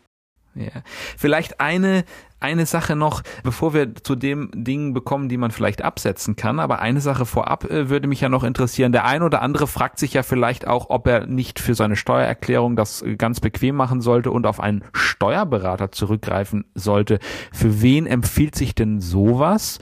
Ja. 0.55 0.83
Vielleicht 1.17 1.61
eine, 1.61 2.05
eine 2.39 2.67
Sache 2.67 2.95
noch, 2.95 3.23
bevor 3.43 3.73
wir 3.73 3.95
zu 3.95 4.15
dem 4.17 4.51
Dingen 4.55 4.93
bekommen, 4.93 5.29
die 5.29 5.39
man 5.39 5.51
vielleicht 5.51 5.83
absetzen 5.83 6.37
kann. 6.37 6.61
Aber 6.61 6.81
eine 6.81 7.01
Sache 7.01 7.25
vorab 7.25 7.65
äh, 7.71 7.89
würde 7.89 8.09
mich 8.09 8.21
ja 8.21 8.29
noch 8.29 8.45
interessieren. 8.45 8.93
Der 8.93 9.07
ein 9.07 9.23
oder 9.23 9.41
andere 9.41 9.67
fragt 9.67 9.99
sich 9.99 10.13
ja 10.13 10.23
vielleicht 10.23 10.67
auch, 10.67 10.91
ob 10.91 11.07
er 11.07 11.27
nicht 11.27 11.59
für 11.59 11.75
seine 11.75 11.97
Steuererklärung 11.97 12.77
das 12.77 13.05
ganz 13.17 13.41
bequem 13.41 13.77
machen 13.77 14.01
sollte 14.01 14.31
und 14.31 14.47
auf 14.47 14.61
einen 14.61 14.85
Steuerberater 14.93 15.93
zurückgreifen 15.93 16.67
sollte. 16.75 17.19
Für 17.53 17.81
wen 17.81 18.07
empfiehlt 18.07 18.55
sich 18.55 18.75
denn 18.75 19.01
sowas? 19.01 19.79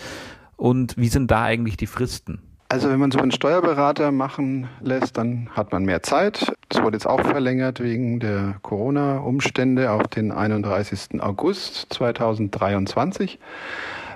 Und 0.56 0.96
wie 0.98 1.08
sind 1.08 1.30
da 1.30 1.42
eigentlich 1.42 1.78
die 1.78 1.86
Fristen? 1.86 2.49
Also 2.72 2.88
wenn 2.88 3.00
man 3.00 3.10
so 3.10 3.18
einen 3.18 3.32
Steuerberater 3.32 4.12
machen 4.12 4.68
lässt, 4.80 5.18
dann 5.18 5.48
hat 5.56 5.72
man 5.72 5.84
mehr 5.84 6.04
Zeit. 6.04 6.52
Das 6.68 6.80
wurde 6.80 6.94
jetzt 6.94 7.06
auch 7.06 7.20
verlängert 7.20 7.80
wegen 7.80 8.20
der 8.20 8.60
Corona-Umstände 8.62 9.90
auf 9.90 10.06
den 10.06 10.30
31. 10.30 11.20
August 11.20 11.92
2023. 11.92 13.40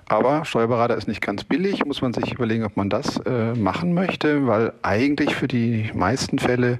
Aber 0.09 0.45
Steuerberater 0.45 0.97
ist 0.97 1.09
nicht 1.09 1.21
ganz 1.21 1.43
billig, 1.43 1.85
muss 1.85 2.01
man 2.01 2.13
sich 2.13 2.33
überlegen, 2.33 2.63
ob 2.63 2.77
man 2.77 2.91
das 2.91 3.17
äh, 3.27 3.55
machen 3.55 3.93
möchte, 3.93 4.47
weil 4.47 4.73
eigentlich 4.83 5.35
für 5.35 5.49
die 5.49 5.91
meisten 5.93 6.39
Fälle 6.39 6.79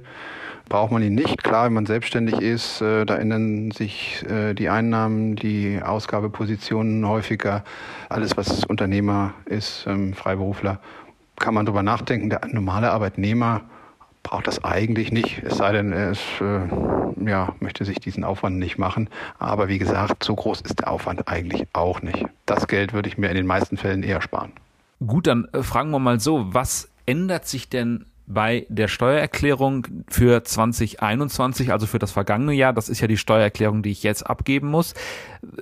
braucht 0.69 0.93
man 0.93 1.03
ihn 1.03 1.15
nicht. 1.15 1.43
Klar, 1.43 1.65
wenn 1.65 1.73
man 1.73 1.85
selbstständig 1.85 2.39
ist, 2.39 2.79
äh, 2.79 3.05
da 3.05 3.17
ändern 3.17 3.71
sich 3.71 4.23
äh, 4.29 4.53
die 4.53 4.69
Einnahmen, 4.69 5.35
die 5.35 5.81
Ausgabepositionen 5.83 7.05
häufiger. 7.05 7.65
Alles, 8.07 8.37
was 8.37 8.63
Unternehmer 8.63 9.33
ist, 9.45 9.85
ähm, 9.87 10.13
Freiberufler, 10.13 10.79
kann 11.37 11.53
man 11.53 11.65
darüber 11.65 11.83
nachdenken, 11.83 12.29
der 12.29 12.41
normale 12.51 12.91
Arbeitnehmer 12.91 13.61
braucht 14.25 14.47
das 14.47 14.63
eigentlich 14.63 15.11
nicht, 15.11 15.43
es 15.43 15.57
sei 15.57 15.71
denn, 15.71 15.91
er 15.91 16.11
ist, 16.11 16.41
äh, 16.41 17.29
ja, 17.29 17.53
möchte 17.59 17.85
sich 17.85 17.99
diesen 17.99 18.23
Aufwand 18.23 18.57
nicht 18.57 18.79
machen. 18.79 19.07
Aber 19.37 19.67
wie 19.67 19.77
gesagt, 19.77 20.23
so 20.23 20.35
groß 20.35 20.61
ist 20.61 20.79
der 20.79 20.89
Aufwand 20.89 21.27
eigentlich 21.27 21.67
auch 21.73 22.01
nicht. 22.01 22.25
Das 22.47 22.67
Geld 22.67 22.91
würde 22.93 23.07
ich 23.07 23.19
mir 23.19 23.29
in 23.29 23.35
den 23.35 23.45
meisten 23.45 23.77
Fällen 23.77 24.01
eher 24.01 24.21
sparen. 24.21 24.51
Gut, 25.05 25.27
dann 25.27 25.47
äh, 25.53 25.61
fragen 25.61 25.91
wir 25.91 25.99
mal 25.99 26.19
so, 26.19 26.53
was 26.53 26.89
ändert 27.05 27.47
sich 27.47 27.69
denn 27.69 28.07
bei 28.27 28.65
der 28.69 28.87
Steuererklärung 28.87 29.87
für 30.09 30.43
2021, 30.43 31.71
also 31.71 31.85
für 31.85 31.99
das 31.99 32.11
vergangene 32.11 32.53
Jahr, 32.53 32.73
das 32.73 32.89
ist 32.89 33.01
ja 33.01 33.07
die 33.07 33.17
Steuererklärung, 33.17 33.83
die 33.83 33.91
ich 33.91 34.03
jetzt 34.03 34.23
abgeben 34.23 34.69
muss. 34.69 34.93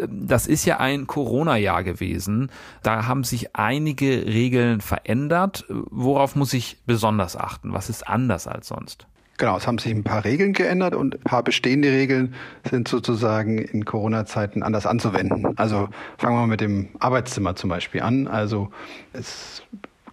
Das 0.07 0.47
ist 0.47 0.65
ja 0.65 0.79
ein 0.79 1.07
Corona-Jahr 1.07 1.83
gewesen. 1.83 2.49
Da 2.81 3.05
haben 3.07 3.23
sich 3.23 3.55
einige 3.55 4.25
Regeln 4.25 4.81
verändert. 4.81 5.65
Worauf 5.69 6.35
muss 6.35 6.53
ich 6.53 6.77
besonders 6.85 7.35
achten? 7.35 7.73
Was 7.73 7.89
ist 7.89 8.07
anders 8.07 8.47
als 8.47 8.67
sonst? 8.67 9.07
Genau, 9.37 9.57
es 9.57 9.65
haben 9.65 9.79
sich 9.79 9.91
ein 9.91 10.03
paar 10.03 10.23
Regeln 10.23 10.53
geändert 10.53 10.93
und 10.93 11.15
ein 11.15 11.23
paar 11.23 11.43
bestehende 11.43 11.89
Regeln 11.89 12.35
sind 12.69 12.87
sozusagen 12.87 13.57
in 13.57 13.83
Corona-Zeiten 13.83 14.61
anders 14.61 14.85
anzuwenden. 14.85 15.57
Also 15.57 15.89
fangen 16.17 16.37
wir 16.37 16.47
mit 16.47 16.61
dem 16.61 16.89
Arbeitszimmer 16.99 17.55
zum 17.55 17.69
Beispiel 17.69 18.01
an. 18.01 18.27
Also 18.27 18.69
es 19.11 19.63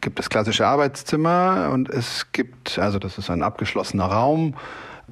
gibt 0.00 0.18
das 0.18 0.30
klassische 0.30 0.66
Arbeitszimmer 0.66 1.70
und 1.72 1.88
es 1.88 2.32
gibt, 2.32 2.78
also 2.78 2.98
das 2.98 3.18
ist 3.18 3.30
ein 3.30 3.42
abgeschlossener 3.42 4.06
Raum, 4.06 4.54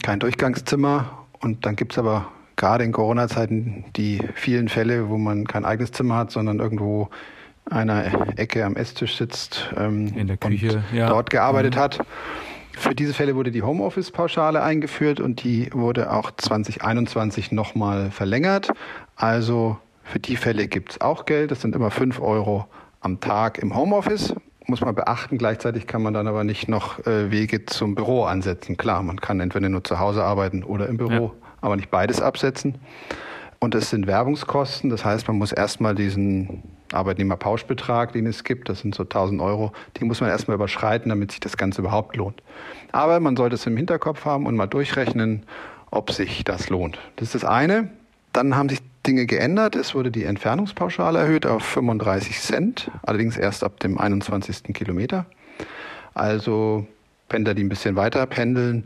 kein 0.02 0.20
Durchgangszimmer 0.20 1.26
und 1.40 1.66
dann 1.66 1.76
gibt 1.76 1.92
es 1.92 1.98
aber 1.98 2.28
gerade 2.56 2.84
in 2.84 2.92
Corona-Zeiten 2.92 3.84
die 3.96 4.20
vielen 4.34 4.68
Fälle, 4.68 5.08
wo 5.08 5.18
man 5.18 5.46
kein 5.46 5.64
eigenes 5.64 5.92
Zimmer 5.92 6.16
hat, 6.16 6.30
sondern 6.30 6.58
irgendwo 6.58 7.08
einer 7.70 8.38
Ecke 8.38 8.64
am 8.64 8.76
Esstisch 8.76 9.16
sitzt 9.16 9.70
ähm, 9.76 10.08
in 10.16 10.26
der 10.26 10.36
Küche, 10.36 10.82
und 10.90 10.96
ja. 10.96 11.08
dort 11.08 11.30
gearbeitet 11.30 11.76
mhm. 11.76 11.80
hat. 11.80 11.98
Für 12.72 12.94
diese 12.94 13.12
Fälle 13.12 13.34
wurde 13.34 13.50
die 13.50 13.62
Homeoffice-Pauschale 13.62 14.62
eingeführt 14.62 15.20
und 15.20 15.42
die 15.42 15.68
wurde 15.72 16.12
auch 16.12 16.30
2021 16.30 17.50
nochmal 17.50 18.10
verlängert. 18.10 18.70
Also 19.16 19.78
für 20.04 20.20
die 20.20 20.36
Fälle 20.36 20.68
gibt 20.68 20.92
es 20.92 21.00
auch 21.00 21.26
Geld. 21.26 21.50
Das 21.50 21.60
sind 21.60 21.74
immer 21.74 21.90
5 21.90 22.20
Euro 22.20 22.66
am 23.00 23.20
Tag 23.20 23.58
im 23.58 23.76
Homeoffice. 23.76 24.34
Muss 24.68 24.80
man 24.80 24.94
beachten. 24.94 25.38
Gleichzeitig 25.38 25.86
kann 25.86 26.02
man 26.02 26.14
dann 26.14 26.28
aber 26.28 26.44
nicht 26.44 26.68
noch 26.68 27.04
äh, 27.06 27.30
Wege 27.30 27.66
zum 27.66 27.94
Büro 27.94 28.24
ansetzen. 28.24 28.76
Klar, 28.76 29.02
man 29.02 29.20
kann 29.20 29.40
entweder 29.40 29.68
nur 29.68 29.82
zu 29.82 29.98
Hause 29.98 30.22
arbeiten 30.22 30.62
oder 30.62 30.86
im 30.88 30.98
Büro. 30.98 31.10
Ja 31.10 31.48
aber 31.60 31.76
nicht 31.76 31.90
beides 31.90 32.20
absetzen. 32.20 32.78
Und 33.60 33.74
es 33.74 33.90
sind 33.90 34.06
Werbungskosten, 34.06 34.88
das 34.88 35.04
heißt, 35.04 35.26
man 35.26 35.36
muss 35.36 35.50
erstmal 35.50 35.96
diesen 35.96 36.62
Arbeitnehmerpauschbetrag, 36.92 38.12
den 38.12 38.26
es 38.26 38.44
gibt, 38.44 38.68
das 38.68 38.80
sind 38.80 38.94
so 38.94 39.02
1000 39.02 39.40
Euro, 39.40 39.72
die 39.96 40.04
muss 40.04 40.20
man 40.20 40.30
erstmal 40.30 40.54
überschreiten, 40.54 41.08
damit 41.08 41.32
sich 41.32 41.40
das 41.40 41.56
Ganze 41.56 41.80
überhaupt 41.80 42.14
lohnt. 42.16 42.40
Aber 42.92 43.18
man 43.18 43.36
sollte 43.36 43.56
es 43.56 43.66
im 43.66 43.76
Hinterkopf 43.76 44.24
haben 44.24 44.46
und 44.46 44.54
mal 44.54 44.68
durchrechnen, 44.68 45.42
ob 45.90 46.12
sich 46.12 46.44
das 46.44 46.68
lohnt. 46.68 46.98
Das 47.16 47.34
ist 47.34 47.42
das 47.42 47.44
eine. 47.44 47.90
Dann 48.32 48.54
haben 48.54 48.68
sich 48.68 48.78
Dinge 49.08 49.24
geändert. 49.24 49.74
Es 49.74 49.94
wurde 49.94 50.10
die 50.10 50.24
Entfernungspauschale 50.24 51.18
erhöht 51.18 51.46
auf 51.46 51.64
35 51.64 52.40
Cent, 52.40 52.90
allerdings 53.02 53.38
erst 53.38 53.64
ab 53.64 53.80
dem 53.80 53.96
21. 53.96 54.74
Kilometer. 54.74 55.24
Also 56.12 56.86
Pendler, 57.30 57.54
die 57.54 57.64
ein 57.64 57.70
bisschen 57.70 57.96
weiter 57.96 58.26
pendeln, 58.26 58.84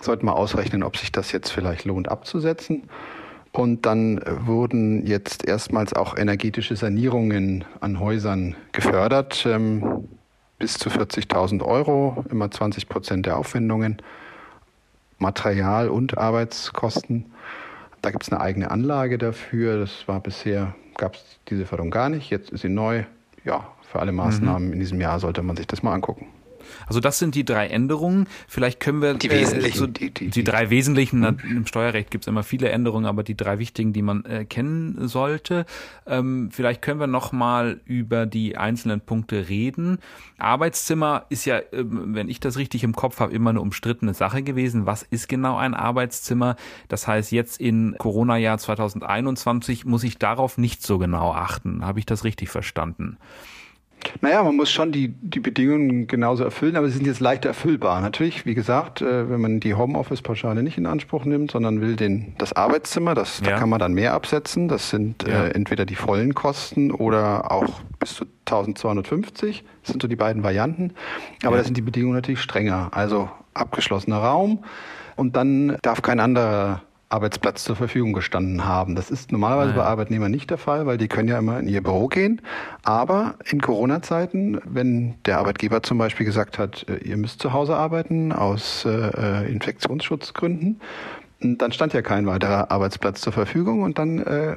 sollten 0.00 0.26
wir 0.26 0.34
ausrechnen, 0.34 0.82
ob 0.82 0.96
sich 0.96 1.12
das 1.12 1.30
jetzt 1.30 1.50
vielleicht 1.50 1.84
lohnt 1.84 2.08
abzusetzen. 2.08 2.90
Und 3.52 3.86
dann 3.86 4.20
wurden 4.26 5.06
jetzt 5.06 5.46
erstmals 5.46 5.92
auch 5.92 6.16
energetische 6.16 6.74
Sanierungen 6.74 7.64
an 7.80 8.00
Häusern 8.00 8.56
gefördert, 8.72 9.46
ähm, 9.46 10.08
bis 10.58 10.78
zu 10.78 10.88
40.000 10.88 11.64
Euro, 11.64 12.24
immer 12.28 12.50
20 12.50 12.88
Prozent 12.88 13.26
der 13.26 13.36
Aufwendungen, 13.36 14.02
Material- 15.18 15.90
und 15.90 16.18
Arbeitskosten. 16.18 17.26
Da 18.02 18.10
gibt 18.10 18.22
es 18.22 18.32
eine 18.32 18.40
eigene 18.40 18.70
Anlage 18.70 19.18
dafür. 19.18 19.78
Das 19.78 20.06
war 20.08 20.20
bisher, 20.20 20.74
gab 20.96 21.14
es 21.14 21.38
diese 21.48 21.66
Förderung 21.66 21.90
gar 21.90 22.08
nicht. 22.08 22.30
Jetzt 22.30 22.50
ist 22.50 22.62
sie 22.62 22.68
neu. 22.68 23.04
Ja, 23.44 23.66
für 23.90 23.98
alle 24.00 24.12
Maßnahmen 24.12 24.68
mhm. 24.68 24.74
in 24.74 24.80
diesem 24.80 25.00
Jahr 25.00 25.18
sollte 25.18 25.42
man 25.42 25.56
sich 25.56 25.66
das 25.66 25.82
mal 25.82 25.94
angucken. 25.94 26.26
Also 26.86 27.00
das 27.00 27.18
sind 27.18 27.34
die 27.34 27.44
drei 27.44 27.68
Änderungen. 27.68 28.26
Vielleicht 28.48 28.80
können 28.80 29.02
wir 29.02 29.14
die 29.14 29.28
äh, 29.28 29.40
wesentlichen, 29.40 29.78
so, 29.78 29.86
die, 29.86 30.10
die, 30.10 30.28
die, 30.28 30.44
drei 30.44 30.70
wesentlichen. 30.70 31.20
Mhm. 31.20 31.38
Im 31.56 31.66
Steuerrecht 31.66 32.10
gibt 32.10 32.24
es 32.24 32.28
immer 32.28 32.42
viele 32.42 32.68
Änderungen, 32.70 33.06
aber 33.06 33.22
die 33.22 33.36
drei 33.36 33.58
wichtigen, 33.58 33.92
die 33.92 34.02
man 34.02 34.24
äh, 34.24 34.44
kennen 34.44 35.08
sollte. 35.08 35.66
Ähm, 36.06 36.50
vielleicht 36.52 36.82
können 36.82 37.00
wir 37.00 37.06
noch 37.06 37.32
mal 37.32 37.80
über 37.84 38.26
die 38.26 38.56
einzelnen 38.56 39.00
Punkte 39.00 39.48
reden. 39.48 39.98
Arbeitszimmer 40.38 41.26
ist 41.28 41.44
ja, 41.44 41.58
äh, 41.58 41.64
wenn 41.72 42.28
ich 42.28 42.40
das 42.40 42.56
richtig 42.56 42.84
im 42.84 42.94
Kopf 42.94 43.20
habe, 43.20 43.32
immer 43.32 43.50
eine 43.50 43.60
umstrittene 43.60 44.14
Sache 44.14 44.42
gewesen. 44.42 44.86
Was 44.86 45.02
ist 45.02 45.28
genau 45.28 45.56
ein 45.56 45.74
Arbeitszimmer? 45.74 46.56
Das 46.88 47.06
heißt, 47.06 47.32
jetzt 47.32 47.60
in 47.60 47.96
Corona-Jahr 47.98 48.58
2021 48.58 49.84
muss 49.84 50.04
ich 50.04 50.18
darauf 50.18 50.58
nicht 50.58 50.82
so 50.82 50.98
genau 50.98 51.32
achten. 51.32 51.84
Habe 51.84 51.98
ich 51.98 52.06
das 52.06 52.24
richtig 52.24 52.48
verstanden? 52.48 53.18
Naja, 54.20 54.42
man 54.42 54.56
muss 54.56 54.70
schon 54.70 54.92
die, 54.92 55.08
die 55.08 55.40
Bedingungen 55.40 56.06
genauso 56.06 56.44
erfüllen, 56.44 56.76
aber 56.76 56.88
sie 56.88 56.96
sind 56.96 57.06
jetzt 57.06 57.20
leichter 57.20 57.50
erfüllbar. 57.50 58.00
Natürlich, 58.00 58.46
wie 58.46 58.54
gesagt, 58.54 59.02
äh, 59.02 59.30
wenn 59.30 59.40
man 59.40 59.60
die 59.60 59.74
Homeoffice-Pauschale 59.74 60.62
nicht 60.62 60.78
in 60.78 60.86
Anspruch 60.86 61.24
nimmt, 61.24 61.50
sondern 61.50 61.80
will 61.80 61.96
den, 61.96 62.34
das 62.38 62.52
Arbeitszimmer, 62.52 63.14
das, 63.14 63.40
ja. 63.40 63.50
da 63.50 63.58
kann 63.58 63.68
man 63.68 63.78
dann 63.78 63.92
mehr 63.92 64.14
absetzen. 64.14 64.68
Das 64.68 64.90
sind 64.90 65.26
ja. 65.26 65.44
äh, 65.44 65.50
entweder 65.50 65.84
die 65.84 65.94
vollen 65.94 66.34
Kosten 66.34 66.90
oder 66.90 67.50
auch 67.52 67.80
bis 67.98 68.14
zu 68.14 68.24
1250. 68.46 69.64
Das 69.82 69.92
sind 69.92 70.02
so 70.02 70.08
die 70.08 70.16
beiden 70.16 70.42
Varianten. 70.42 70.92
Aber 71.42 71.56
ja. 71.56 71.58
da 71.58 71.64
sind 71.64 71.76
die 71.76 71.82
Bedingungen 71.82 72.14
natürlich 72.14 72.40
strenger. 72.40 72.88
Also 72.92 73.28
abgeschlossener 73.54 74.18
Raum 74.18 74.64
und 75.16 75.36
dann 75.36 75.76
darf 75.82 76.02
kein 76.02 76.20
anderer 76.20 76.82
Arbeitsplatz 77.10 77.64
zur 77.64 77.74
Verfügung 77.74 78.12
gestanden 78.12 78.64
haben. 78.64 78.94
Das 78.94 79.10
ist 79.10 79.32
normalerweise 79.32 79.72
bei 79.72 79.82
Arbeitnehmern 79.82 80.30
nicht 80.30 80.48
der 80.48 80.58
Fall, 80.58 80.86
weil 80.86 80.96
die 80.96 81.08
können 81.08 81.28
ja 81.28 81.38
immer 81.38 81.58
in 81.58 81.68
ihr 81.68 81.82
Büro 81.82 82.06
gehen. 82.06 82.40
Aber 82.84 83.34
in 83.50 83.60
Corona-Zeiten, 83.60 84.60
wenn 84.64 85.16
der 85.26 85.38
Arbeitgeber 85.38 85.82
zum 85.82 85.98
Beispiel 85.98 86.24
gesagt 86.24 86.58
hat, 86.58 86.88
äh, 86.88 86.98
ihr 86.98 87.16
müsst 87.16 87.40
zu 87.40 87.52
Hause 87.52 87.76
arbeiten 87.76 88.32
aus 88.32 88.84
äh, 88.84 89.50
Infektionsschutzgründen, 89.50 90.80
dann 91.40 91.72
stand 91.72 91.94
ja 91.94 92.02
kein 92.02 92.26
weiterer 92.26 92.70
Arbeitsplatz 92.70 93.20
zur 93.20 93.32
Verfügung 93.32 93.82
und 93.82 93.98
dann 93.98 94.18
äh, 94.20 94.56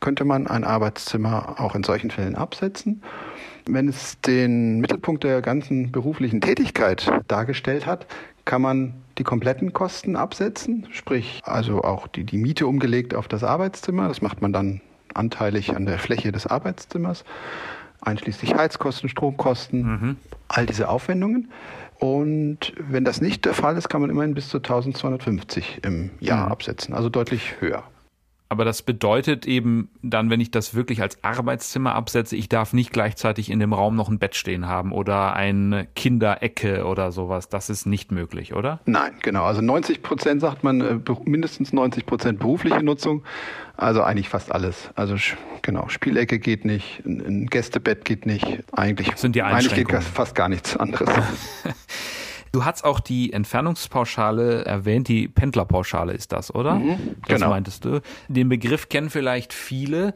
könnte 0.00 0.24
man 0.24 0.48
ein 0.48 0.64
Arbeitszimmer 0.64 1.60
auch 1.60 1.76
in 1.76 1.84
solchen 1.84 2.10
Fällen 2.10 2.34
absetzen. 2.34 3.02
Wenn 3.66 3.88
es 3.88 4.20
den 4.22 4.80
Mittelpunkt 4.80 5.22
der 5.22 5.40
ganzen 5.40 5.92
beruflichen 5.92 6.40
Tätigkeit 6.40 7.08
dargestellt 7.28 7.86
hat, 7.86 8.06
kann 8.44 8.60
man 8.60 8.94
die 9.22 9.24
kompletten 9.24 9.72
Kosten 9.72 10.16
absetzen, 10.16 10.88
sprich 10.90 11.40
also 11.44 11.84
auch 11.84 12.08
die, 12.08 12.24
die 12.24 12.38
Miete 12.38 12.66
umgelegt 12.66 13.14
auf 13.14 13.28
das 13.28 13.44
Arbeitszimmer. 13.44 14.08
Das 14.08 14.20
macht 14.20 14.42
man 14.42 14.52
dann 14.52 14.80
anteilig 15.14 15.76
an 15.76 15.86
der 15.86 16.00
Fläche 16.00 16.32
des 16.32 16.48
Arbeitszimmers, 16.48 17.22
einschließlich 18.00 18.56
Heizkosten, 18.56 19.08
Stromkosten, 19.08 19.82
mhm. 19.82 20.16
all 20.48 20.66
diese 20.66 20.88
Aufwendungen. 20.88 21.52
Und 22.00 22.72
wenn 22.80 23.04
das 23.04 23.20
nicht 23.20 23.44
der 23.44 23.54
Fall 23.54 23.76
ist, 23.76 23.88
kann 23.88 24.00
man 24.00 24.10
immerhin 24.10 24.34
bis 24.34 24.48
zu 24.48 24.56
1250 24.56 25.82
im 25.84 26.10
Jahr 26.18 26.46
mhm. 26.46 26.52
absetzen, 26.52 26.92
also 26.92 27.08
deutlich 27.08 27.60
höher. 27.60 27.84
Aber 28.52 28.66
das 28.66 28.82
bedeutet 28.82 29.46
eben 29.46 29.88
dann, 30.02 30.28
wenn 30.28 30.38
ich 30.38 30.50
das 30.50 30.74
wirklich 30.74 31.00
als 31.00 31.24
Arbeitszimmer 31.24 31.94
absetze, 31.94 32.36
ich 32.36 32.50
darf 32.50 32.74
nicht 32.74 32.92
gleichzeitig 32.92 33.50
in 33.50 33.60
dem 33.60 33.72
Raum 33.72 33.96
noch 33.96 34.10
ein 34.10 34.18
Bett 34.18 34.34
stehen 34.34 34.68
haben 34.68 34.92
oder 34.92 35.34
eine 35.34 35.86
Kinderecke 35.96 36.84
oder 36.84 37.12
sowas. 37.12 37.48
Das 37.48 37.70
ist 37.70 37.86
nicht 37.86 38.12
möglich, 38.12 38.52
oder? 38.52 38.80
Nein, 38.84 39.12
genau. 39.22 39.44
Also 39.44 39.62
90 39.62 40.02
Prozent 40.02 40.42
sagt 40.42 40.64
man, 40.64 40.82
äh, 40.82 40.98
mindestens 41.24 41.72
90 41.72 42.04
Prozent 42.04 42.40
berufliche 42.40 42.82
Nutzung. 42.82 43.22
Also 43.78 44.02
eigentlich 44.02 44.28
fast 44.28 44.52
alles. 44.52 44.90
Also 44.96 45.16
genau, 45.62 45.88
Spielecke 45.88 46.38
geht 46.38 46.66
nicht, 46.66 47.06
ein 47.06 47.46
Gästebett 47.46 48.04
geht 48.04 48.26
nicht. 48.26 48.64
Eigentlich, 48.72 49.16
sind 49.16 49.34
die 49.34 49.40
eigentlich 49.40 49.72
geht 49.72 50.04
fast 50.04 50.34
gar 50.34 50.50
nichts 50.50 50.76
anderes. 50.76 51.08
Du 52.52 52.66
hast 52.66 52.84
auch 52.84 53.00
die 53.00 53.32
Entfernungspauschale 53.32 54.66
erwähnt, 54.66 55.08
die 55.08 55.26
Pendlerpauschale 55.26 56.12
ist 56.12 56.32
das, 56.32 56.54
oder? 56.54 56.74
Mhm, 56.74 57.16
das 57.26 57.40
genau. 57.40 57.48
meintest 57.48 57.86
du. 57.86 58.02
Den 58.28 58.50
Begriff 58.50 58.90
kennen 58.90 59.08
vielleicht 59.08 59.54
viele 59.54 60.12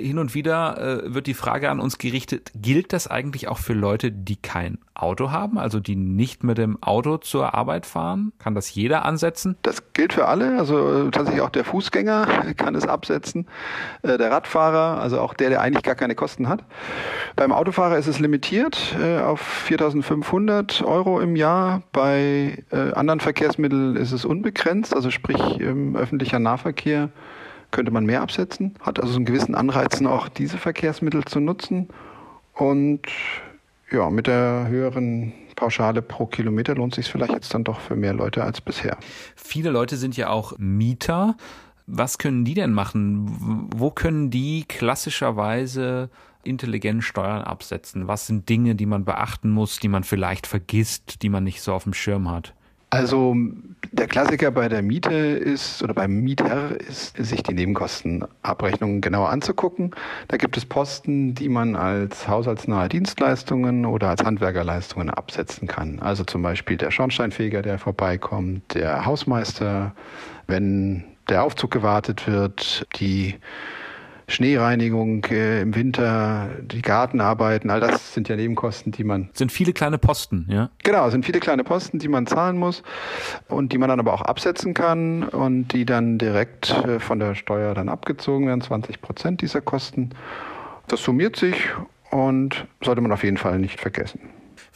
hin 0.00 0.18
und 0.18 0.34
wieder 0.34 1.04
äh, 1.04 1.14
wird 1.14 1.26
die 1.26 1.34
Frage 1.34 1.70
an 1.70 1.80
uns 1.80 1.98
gerichtet, 1.98 2.50
gilt 2.54 2.92
das 2.92 3.06
eigentlich 3.06 3.48
auch 3.48 3.58
für 3.58 3.72
Leute, 3.72 4.10
die 4.12 4.36
kein 4.36 4.78
Auto 4.94 5.30
haben, 5.30 5.58
also 5.58 5.80
die 5.80 5.96
nicht 5.96 6.44
mit 6.44 6.58
dem 6.58 6.82
Auto 6.82 7.16
zur 7.16 7.54
Arbeit 7.54 7.86
fahren? 7.86 8.32
Kann 8.38 8.54
das 8.54 8.74
jeder 8.74 9.04
ansetzen? 9.04 9.56
Das 9.62 9.92
gilt 9.92 10.12
für 10.12 10.26
alle, 10.26 10.58
also 10.58 11.06
äh, 11.06 11.10
tatsächlich 11.10 11.42
auch 11.42 11.50
der 11.50 11.64
Fußgänger 11.64 12.26
kann 12.56 12.74
es 12.74 12.86
absetzen, 12.86 13.46
äh, 14.02 14.18
der 14.18 14.30
Radfahrer, 14.30 15.00
also 15.00 15.20
auch 15.20 15.34
der, 15.34 15.50
der 15.50 15.60
eigentlich 15.60 15.82
gar 15.82 15.94
keine 15.94 16.14
Kosten 16.14 16.48
hat. 16.48 16.64
Beim 17.36 17.52
Autofahrer 17.52 17.98
ist 17.98 18.06
es 18.06 18.18
limitiert 18.18 18.96
äh, 19.00 19.20
auf 19.20 19.66
4.500 19.68 20.84
Euro 20.84 21.20
im 21.20 21.36
Jahr, 21.36 21.82
bei 21.92 22.62
äh, 22.70 22.92
anderen 22.92 23.20
Verkehrsmitteln 23.20 23.96
ist 23.96 24.12
es 24.12 24.24
unbegrenzt, 24.24 24.94
also 24.94 25.10
sprich 25.10 25.40
ähm, 25.60 25.96
öffentlicher 25.96 26.38
Nahverkehr 26.38 27.10
könnte 27.70 27.90
man 27.90 28.04
mehr 28.04 28.22
absetzen, 28.22 28.74
hat 28.80 29.00
also 29.00 29.16
einen 29.16 29.24
gewissen 29.24 29.54
Anreizen, 29.54 30.06
auch 30.06 30.28
diese 30.28 30.58
Verkehrsmittel 30.58 31.24
zu 31.24 31.40
nutzen. 31.40 31.88
Und 32.54 33.02
ja, 33.90 34.10
mit 34.10 34.26
der 34.26 34.66
höheren 34.68 35.32
Pauschale 35.56 36.02
pro 36.02 36.26
Kilometer 36.26 36.74
lohnt 36.74 36.94
sich 36.94 37.10
vielleicht 37.10 37.32
jetzt 37.32 37.52
dann 37.52 37.64
doch 37.64 37.80
für 37.80 37.96
mehr 37.96 38.14
Leute 38.14 38.42
als 38.42 38.60
bisher. 38.60 38.96
Viele 39.36 39.70
Leute 39.70 39.96
sind 39.96 40.16
ja 40.16 40.30
auch 40.30 40.54
Mieter. 40.58 41.36
Was 41.86 42.18
können 42.18 42.44
die 42.44 42.54
denn 42.54 42.72
machen? 42.72 43.68
Wo 43.74 43.90
können 43.90 44.30
die 44.30 44.64
klassischerweise 44.68 46.08
intelligent 46.44 47.04
Steuern 47.04 47.42
absetzen? 47.42 48.08
Was 48.08 48.26
sind 48.26 48.48
Dinge, 48.48 48.74
die 48.74 48.86
man 48.86 49.04
beachten 49.04 49.50
muss, 49.50 49.78
die 49.78 49.88
man 49.88 50.04
vielleicht 50.04 50.46
vergisst, 50.46 51.22
die 51.22 51.28
man 51.28 51.44
nicht 51.44 51.60
so 51.60 51.74
auf 51.74 51.84
dem 51.84 51.94
Schirm 51.94 52.30
hat? 52.30 52.54
Also 52.90 53.36
Der 53.92 54.06
Klassiker 54.06 54.50
bei 54.50 54.68
der 54.68 54.82
Miete 54.82 55.14
ist 55.14 55.82
oder 55.82 55.94
beim 55.94 56.20
Mieter 56.20 56.80
ist, 56.80 57.16
sich 57.16 57.42
die 57.42 57.54
Nebenkostenabrechnungen 57.54 59.00
genauer 59.00 59.30
anzugucken. 59.30 59.92
Da 60.28 60.36
gibt 60.36 60.56
es 60.56 60.64
Posten, 60.64 61.34
die 61.34 61.48
man 61.48 61.76
als 61.76 62.28
haushaltsnahe 62.28 62.88
Dienstleistungen 62.88 63.86
oder 63.86 64.10
als 64.10 64.22
Handwerkerleistungen 64.22 65.10
absetzen 65.10 65.66
kann. 65.66 65.98
Also 65.98 66.24
zum 66.24 66.42
Beispiel 66.42 66.76
der 66.76 66.90
Schornsteinfeger, 66.90 67.62
der 67.62 67.78
vorbeikommt, 67.78 68.74
der 68.74 69.04
Hausmeister, 69.06 69.94
wenn 70.46 71.04
der 71.28 71.42
Aufzug 71.44 71.70
gewartet 71.70 72.26
wird, 72.26 72.86
die 72.96 73.36
Schneereinigung 74.30 75.24
äh, 75.26 75.60
im 75.60 75.74
Winter, 75.74 76.48
die 76.62 76.82
Gartenarbeiten, 76.82 77.70
all 77.70 77.80
das 77.80 78.14
sind 78.14 78.28
ja 78.28 78.36
Nebenkosten, 78.36 78.92
die 78.92 79.04
man. 79.04 79.28
Sind 79.34 79.52
viele 79.52 79.72
kleine 79.72 79.98
Posten, 79.98 80.46
ja? 80.48 80.70
Genau, 80.82 81.10
sind 81.10 81.24
viele 81.24 81.40
kleine 81.40 81.64
Posten, 81.64 81.98
die 81.98 82.08
man 82.08 82.26
zahlen 82.26 82.56
muss 82.56 82.82
und 83.48 83.72
die 83.72 83.78
man 83.78 83.88
dann 83.88 84.00
aber 84.00 84.14
auch 84.14 84.22
absetzen 84.22 84.74
kann 84.74 85.24
und 85.24 85.68
die 85.68 85.84
dann 85.84 86.18
direkt 86.18 86.70
äh, 86.70 87.00
von 87.00 87.18
der 87.18 87.34
Steuer 87.34 87.74
dann 87.74 87.88
abgezogen 87.88 88.46
werden, 88.46 88.60
20 88.60 89.00
Prozent 89.00 89.42
dieser 89.42 89.60
Kosten. 89.60 90.10
Das 90.86 91.02
summiert 91.02 91.36
sich 91.36 91.56
und 92.10 92.66
sollte 92.82 93.00
man 93.00 93.12
auf 93.12 93.24
jeden 93.24 93.36
Fall 93.36 93.58
nicht 93.58 93.80
vergessen. 93.80 94.20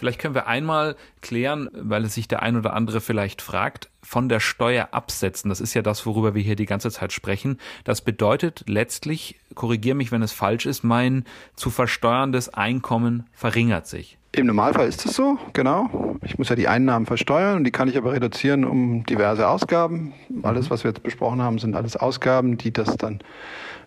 Vielleicht 0.05 0.21
können 0.21 0.35
wir 0.35 0.47
einmal 0.47 0.97
klären, 1.23 1.71
weil 1.73 2.05
es 2.05 2.13
sich 2.13 2.29
der 2.29 2.43
ein 2.43 2.59
oder 2.59 2.75
andere 2.75 3.01
vielleicht 3.01 3.41
fragt, 3.41 3.89
von 4.03 4.29
der 4.29 4.39
Steuer 4.39 4.89
absetzen. 4.91 5.49
Das 5.49 5.63
ist 5.63 5.73
ja 5.73 5.81
das, 5.81 6.05
worüber 6.05 6.35
wir 6.35 6.43
hier 6.43 6.57
die 6.57 6.67
ganze 6.67 6.91
Zeit 6.91 7.11
sprechen. 7.11 7.59
Das 7.85 8.03
bedeutet 8.03 8.65
letztlich, 8.67 9.41
korrigiere 9.55 9.95
mich, 9.95 10.13
wenn 10.13 10.21
es 10.21 10.33
falsch 10.33 10.67
ist, 10.67 10.85
mein 10.85 11.25
zu 11.57 11.71
versteuerndes 11.71 12.53
Einkommen 12.53 13.25
verringert 13.33 13.87
sich. 13.87 14.19
Im 14.33 14.45
Normalfall 14.45 14.89
ist 14.89 15.07
es 15.07 15.17
so, 15.17 15.39
genau. 15.55 16.19
Ich 16.23 16.37
muss 16.37 16.51
ja 16.51 16.55
die 16.55 16.69
Einnahmen 16.69 17.07
versteuern 17.07 17.57
und 17.57 17.65
die 17.65 17.71
kann 17.71 17.89
ich 17.89 17.97
aber 17.97 18.13
reduzieren 18.13 18.67
um 18.67 19.07
diverse 19.07 19.49
Ausgaben. 19.49 20.13
Alles, 20.43 20.69
was 20.69 20.85
wir 20.85 20.91
jetzt 20.91 21.03
besprochen 21.03 21.41
haben, 21.41 21.59
sind 21.59 21.75
alles 21.77 21.97
Ausgaben, 21.97 22.59
die 22.59 22.75
das 22.75 22.99
dann 22.99 23.21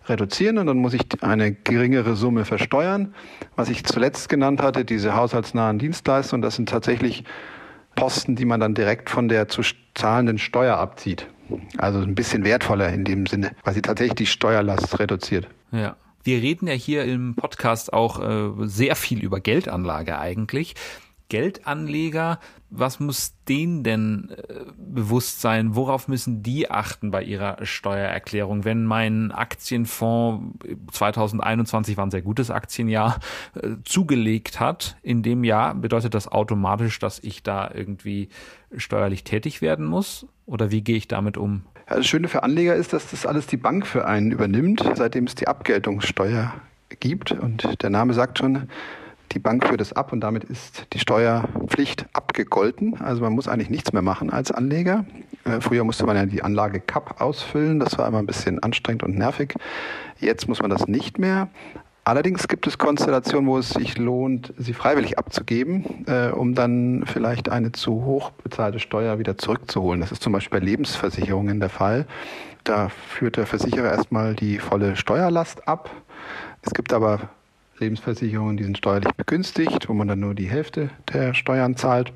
reduzieren 0.08 0.58
und 0.58 0.66
dann 0.66 0.78
muss 0.78 0.94
ich 0.94 1.02
eine 1.22 1.52
geringere 1.52 2.16
Summe 2.16 2.44
versteuern. 2.44 3.14
Was 3.56 3.68
ich 3.68 3.84
zuletzt 3.84 4.28
genannt 4.28 4.62
hatte, 4.62 4.84
diese 4.84 5.14
haushaltsnahen 5.14 5.78
Dienstleistungen, 5.78 6.42
das 6.42 6.56
sind 6.56 6.68
tatsächlich 6.68 7.24
Posten, 7.94 8.36
die 8.36 8.44
man 8.44 8.60
dann 8.60 8.74
direkt 8.74 9.10
von 9.10 9.28
der 9.28 9.48
zu 9.48 9.62
zahlenden 9.94 10.38
Steuer 10.38 10.76
abzieht. 10.76 11.26
Also 11.78 12.00
ein 12.00 12.14
bisschen 12.14 12.44
wertvoller 12.44 12.88
in 12.92 13.04
dem 13.04 13.26
Sinne, 13.26 13.52
weil 13.64 13.74
sie 13.74 13.82
tatsächlich 13.82 14.16
die 14.16 14.26
Steuerlast 14.26 14.98
reduziert. 14.98 15.48
Ja. 15.72 15.96
Wir 16.24 16.42
reden 16.42 16.66
ja 16.66 16.74
hier 16.74 17.04
im 17.04 17.36
Podcast 17.36 17.92
auch 17.92 18.20
äh, 18.20 18.66
sehr 18.66 18.96
viel 18.96 19.22
über 19.22 19.40
Geldanlage 19.40 20.18
eigentlich. 20.18 20.74
Geldanleger, 21.28 22.38
was 22.70 23.00
muss 23.00 23.34
denen 23.48 23.82
denn 23.82 24.30
äh, 24.30 24.64
bewusst 24.76 25.40
sein? 25.40 25.74
Worauf 25.74 26.08
müssen 26.08 26.42
die 26.42 26.70
achten 26.70 27.10
bei 27.10 27.22
ihrer 27.22 27.64
Steuererklärung? 27.64 28.64
Wenn 28.64 28.84
mein 28.84 29.32
Aktienfonds 29.32 30.58
2021 30.92 31.96
war 31.96 32.06
ein 32.06 32.10
sehr 32.10 32.22
gutes 32.22 32.50
Aktienjahr 32.50 33.20
äh, 33.54 33.76
zugelegt 33.84 34.60
hat, 34.60 34.96
in 35.02 35.22
dem 35.22 35.44
Jahr 35.44 35.74
bedeutet 35.74 36.14
das 36.14 36.28
automatisch, 36.28 36.98
dass 36.98 37.18
ich 37.18 37.42
da 37.42 37.70
irgendwie 37.72 38.28
steuerlich 38.76 39.24
tätig 39.24 39.62
werden 39.62 39.86
muss? 39.86 40.26
Oder 40.46 40.70
wie 40.70 40.82
gehe 40.82 40.96
ich 40.96 41.08
damit 41.08 41.36
um? 41.36 41.62
Ja, 41.88 41.96
das 41.96 42.06
Schöne 42.06 42.28
für 42.28 42.42
Anleger 42.42 42.74
ist, 42.74 42.92
dass 42.92 43.10
das 43.10 43.26
alles 43.26 43.46
die 43.46 43.56
Bank 43.56 43.86
für 43.86 44.06
einen 44.06 44.30
übernimmt, 44.30 44.84
seitdem 44.94 45.24
es 45.24 45.34
die 45.34 45.48
Abgeltungssteuer 45.48 46.54
gibt. 47.00 47.32
Und 47.32 47.82
der 47.82 47.90
Name 47.90 48.14
sagt 48.14 48.38
schon, 48.38 48.68
die 49.32 49.38
Bank 49.38 49.66
führt 49.66 49.80
es 49.80 49.92
ab 49.92 50.12
und 50.12 50.20
damit 50.20 50.44
ist 50.44 50.86
die 50.92 50.98
Steuerpflicht 50.98 52.06
abgegolten. 52.12 53.00
Also 53.00 53.22
man 53.22 53.32
muss 53.32 53.48
eigentlich 53.48 53.70
nichts 53.70 53.92
mehr 53.92 54.02
machen 54.02 54.30
als 54.30 54.50
Anleger. 54.50 55.04
Äh, 55.44 55.60
früher 55.60 55.84
musste 55.84 56.06
man 56.06 56.16
ja 56.16 56.26
die 56.26 56.42
Anlage 56.42 56.80
CAP 56.80 57.20
ausfüllen. 57.20 57.80
Das 57.80 57.98
war 57.98 58.06
immer 58.08 58.18
ein 58.18 58.26
bisschen 58.26 58.62
anstrengend 58.62 59.02
und 59.02 59.16
nervig. 59.16 59.54
Jetzt 60.20 60.48
muss 60.48 60.60
man 60.60 60.70
das 60.70 60.88
nicht 60.88 61.18
mehr. 61.18 61.48
Allerdings 62.04 62.48
gibt 62.48 62.66
es 62.66 62.78
Konstellationen, 62.78 63.46
wo 63.50 63.58
es 63.58 63.68
sich 63.68 63.98
lohnt, 63.98 64.54
sie 64.56 64.72
freiwillig 64.72 65.18
abzugeben, 65.18 66.06
äh, 66.06 66.30
um 66.30 66.54
dann 66.54 67.04
vielleicht 67.04 67.50
eine 67.50 67.72
zu 67.72 68.04
hoch 68.06 68.30
bezahlte 68.30 68.78
Steuer 68.78 69.18
wieder 69.18 69.36
zurückzuholen. 69.36 70.00
Das 70.00 70.10
ist 70.10 70.22
zum 70.22 70.32
Beispiel 70.32 70.58
bei 70.58 70.64
Lebensversicherungen 70.64 71.60
der 71.60 71.68
Fall. 71.68 72.06
Da 72.64 72.88
führt 72.88 73.36
der 73.36 73.44
Versicherer 73.44 73.92
erstmal 73.92 74.34
die 74.34 74.58
volle 74.58 74.96
Steuerlast 74.96 75.68
ab. 75.68 75.90
Es 76.62 76.72
gibt 76.72 76.94
aber 76.94 77.28
Lebensversicherungen, 77.80 78.56
die 78.56 78.64
sind 78.64 78.78
steuerlich 78.78 79.12
begünstigt, 79.12 79.88
wo 79.88 79.94
man 79.94 80.08
dann 80.08 80.20
nur 80.20 80.34
die 80.34 80.48
Hälfte 80.48 80.90
der 81.12 81.34
Steuern 81.34 81.76
zahlt. 81.76 82.12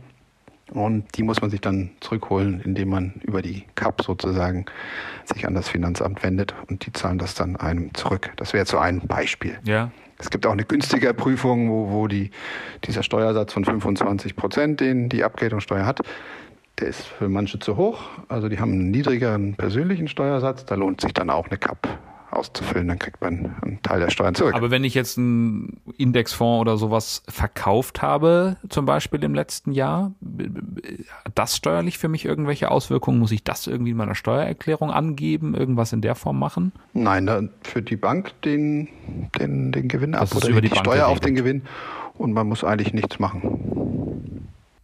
Und 0.71 1.04
die 1.16 1.23
muss 1.23 1.42
man 1.42 1.50
sich 1.50 1.61
dann 1.61 1.90
zurückholen, 2.00 2.62
indem 2.64 2.88
man 2.88 3.14
über 3.23 3.42
die 3.42 3.64
CAP 3.75 4.03
sozusagen 4.03 4.64
sich 5.25 5.46
an 5.46 5.55
das 5.55 5.68
Finanzamt 5.68 6.22
wendet 6.22 6.55
und 6.68 6.87
die 6.87 6.92
zahlen 6.92 7.18
das 7.18 7.35
dann 7.35 7.57
einem 7.57 7.92
zurück. 7.92 8.31
Das 8.37 8.55
wäre 8.55 8.64
so 8.64 8.79
ein 8.79 9.01
Beispiel. 9.01 9.59
Ja. 9.64 9.90
Es 10.18 10.31
gibt 10.31 10.46
auch 10.46 10.53
eine 10.53 10.64
günstige 10.64 11.12
Prüfung, 11.12 11.68
wo, 11.68 11.90
wo 11.90 12.09
die, 12.09 12.31
dieser 12.85 13.03
Steuersatz 13.03 13.53
von 13.53 13.64
25 13.64 14.35
Prozent, 14.35 14.81
den 14.81 15.09
die 15.09 15.25
Abgeltungssteuer 15.25 15.85
hat, 15.85 16.01
der 16.79 16.88
ist 16.88 17.03
für 17.03 17.29
manche 17.29 17.59
zu 17.59 17.77
hoch. 17.77 18.05
Also 18.29 18.48
die 18.48 18.59
haben 18.59 18.72
einen 18.72 18.90
niedrigeren 18.90 19.55
persönlichen 19.55 20.09
Steuersatz. 20.09 20.64
Da 20.64 20.75
lohnt 20.75 21.03
sich 21.03 21.12
dann 21.12 21.29
auch 21.29 21.48
eine 21.48 21.59
CAP 21.59 21.87
auszufüllen, 22.42 22.88
dann 22.88 22.98
kriegt 22.98 23.20
man 23.20 23.55
einen 23.62 23.81
Teil 23.83 24.00
der 24.00 24.11
Steuern 24.11 24.35
zurück. 24.35 24.55
Aber 24.55 24.70
wenn 24.70 24.83
ich 24.83 24.94
jetzt 24.94 25.16
einen 25.16 25.81
Indexfonds 25.96 26.61
oder 26.61 26.76
sowas 26.76 27.22
verkauft 27.28 28.02
habe, 28.02 28.57
zum 28.68 28.85
Beispiel 28.85 29.22
im 29.22 29.35
letzten 29.35 29.70
Jahr, 29.70 30.12
hat 31.24 31.33
das 31.37 31.57
steuerlich 31.57 31.98
für 31.98 32.09
mich 32.09 32.24
irgendwelche 32.24 32.70
Auswirkungen? 32.70 33.20
Muss 33.20 33.31
ich 33.31 33.44
das 33.44 33.68
irgendwie 33.68 33.92
in 33.92 33.96
meiner 33.96 34.16
Steuererklärung 34.16 34.90
angeben, 34.90 35.55
irgendwas 35.55 35.92
in 35.92 36.00
der 36.00 36.16
Form 36.16 36.38
machen? 36.38 36.72
Nein, 36.94 37.26
dann 37.26 37.50
führt 37.62 37.90
die 37.90 37.96
Bank 37.96 38.33
den, 38.42 38.88
den, 39.38 39.70
den 39.70 39.87
Gewinn 39.87 40.14
ab 40.14 40.35
oder 40.35 40.48
die, 40.48 40.68
die 40.68 40.76
Steuer 40.76 41.07
auf 41.07 41.20
den 41.20 41.37
Gewinn 41.37 41.62
und 42.18 42.33
man 42.33 42.48
muss 42.48 42.64
eigentlich 42.64 42.92
nichts 42.92 43.18
machen. 43.18 43.82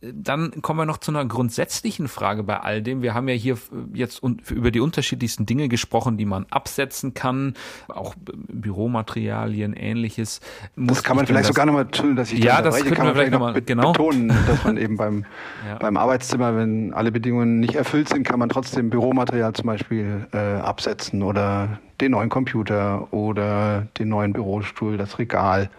Dann 0.00 0.62
kommen 0.62 0.78
wir 0.78 0.86
noch 0.86 0.98
zu 0.98 1.10
einer 1.10 1.24
grundsätzlichen 1.24 2.06
Frage 2.06 2.44
bei 2.44 2.60
all 2.60 2.82
dem. 2.82 3.02
Wir 3.02 3.14
haben 3.14 3.26
ja 3.28 3.34
hier 3.34 3.58
jetzt 3.92 4.22
über 4.48 4.70
die 4.70 4.78
unterschiedlichsten 4.78 5.44
Dinge 5.44 5.68
gesprochen, 5.68 6.16
die 6.16 6.24
man 6.24 6.46
absetzen 6.50 7.14
kann, 7.14 7.54
auch 7.88 8.14
Büromaterialien, 8.16 9.72
ähnliches. 9.72 10.40
Muss 10.76 10.98
das 10.98 11.04
kann 11.04 11.16
man 11.16 11.26
vielleicht 11.26 11.48
das, 11.48 11.48
sogar 11.48 11.66
nochmal, 11.66 11.86
dass 12.14 12.32
ich 12.32 12.44
ja, 12.44 12.62
das, 12.62 12.76
das 12.76 12.84
können 12.84 13.08
wir 13.08 13.14
vielleicht 13.14 13.32
nochmal 13.32 13.54
noch 13.54 13.66
genau. 13.66 13.92
betonen, 13.92 14.28
dass 14.46 14.62
man 14.62 14.76
eben 14.76 14.96
beim, 14.96 15.24
ja. 15.66 15.78
beim 15.78 15.96
Arbeitszimmer, 15.96 16.54
wenn 16.56 16.94
alle 16.94 17.10
Bedingungen 17.10 17.58
nicht 17.58 17.74
erfüllt 17.74 18.08
sind, 18.08 18.22
kann 18.22 18.38
man 18.38 18.50
trotzdem 18.50 18.90
Büromaterial 18.90 19.52
zum 19.54 19.66
Beispiel 19.66 20.28
äh, 20.32 20.38
absetzen 20.38 21.24
oder 21.24 21.80
den 22.00 22.12
neuen 22.12 22.28
Computer 22.28 23.12
oder 23.12 23.88
den 23.98 24.10
neuen 24.10 24.32
Bürostuhl, 24.32 24.96
das 24.96 25.18
Regal. 25.18 25.70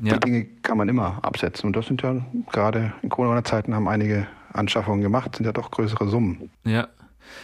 Ja. 0.00 0.14
Die 0.14 0.20
Dinge 0.20 0.46
kann 0.62 0.78
man 0.78 0.88
immer 0.88 1.18
absetzen. 1.22 1.66
Und 1.66 1.76
das 1.76 1.86
sind 1.86 2.02
ja 2.02 2.16
gerade 2.50 2.92
in 3.02 3.08
Corona-Zeiten 3.08 3.74
haben 3.74 3.88
einige 3.88 4.26
Anschaffungen 4.52 5.00
gemacht, 5.00 5.36
sind 5.36 5.46
ja 5.46 5.52
doch 5.52 5.70
größere 5.70 6.08
Summen. 6.08 6.50
Ja. 6.64 6.88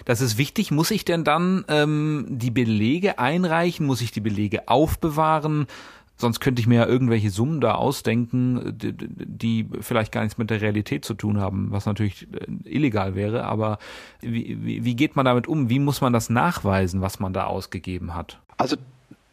Das 0.05 0.21
ist 0.21 0.39
wichtig. 0.39 0.71
Muss 0.71 0.91
ich 0.91 1.05
denn 1.05 1.25
dann 1.25 1.65
ähm, 1.69 2.27
die 2.29 2.51
Belege 2.51 3.19
einreichen? 3.19 3.87
Muss 3.87 4.03
ich 4.03 4.11
die 4.11 4.21
Belege 4.21 4.69
aufbewahren? 4.69 5.67
Sonst 6.21 6.41
könnte 6.41 6.61
ich 6.61 6.67
mir 6.67 6.81
ja 6.81 6.87
irgendwelche 6.87 7.31
Summen 7.31 7.61
da 7.61 7.77
ausdenken, 7.77 8.77
die, 8.77 8.93
die 8.93 9.69
vielleicht 9.81 10.11
gar 10.11 10.23
nichts 10.23 10.37
mit 10.37 10.51
der 10.51 10.61
Realität 10.61 11.05
zu 11.05 11.15
tun 11.15 11.41
haben, 11.41 11.71
was 11.71 11.87
natürlich 11.87 12.27
äh, 12.33 12.69
illegal 12.69 13.15
wäre. 13.15 13.45
Aber 13.45 13.79
wie, 14.21 14.59
wie, 14.61 14.85
wie 14.85 14.97
geht 14.97 15.15
man 15.15 15.25
damit 15.25 15.47
um? 15.47 15.71
Wie 15.71 15.79
muss 15.79 16.01
man 16.01 16.13
das 16.13 16.29
nachweisen, 16.29 17.01
was 17.01 17.21
man 17.21 17.33
da 17.33 17.45
ausgegeben 17.45 18.17
hat? 18.17 18.41
Also 18.57 18.77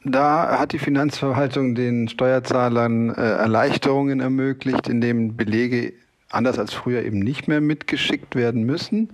da 0.05 0.59
hat 0.59 0.71
die 0.71 0.79
Finanzverwaltung 0.79 1.73
den 1.73 2.07
Steuerzahlern 2.07 3.09
äh, 3.09 3.21
Erleichterungen 3.21 4.19
ermöglicht, 4.19 4.87
indem 4.87 5.35
Belege 5.35 5.93
anders 6.29 6.59
als 6.59 6.73
früher 6.73 7.03
eben 7.03 7.19
nicht 7.19 7.47
mehr 7.47 7.59
mitgeschickt 7.59 8.35
werden 8.35 8.63
müssen. 8.63 9.09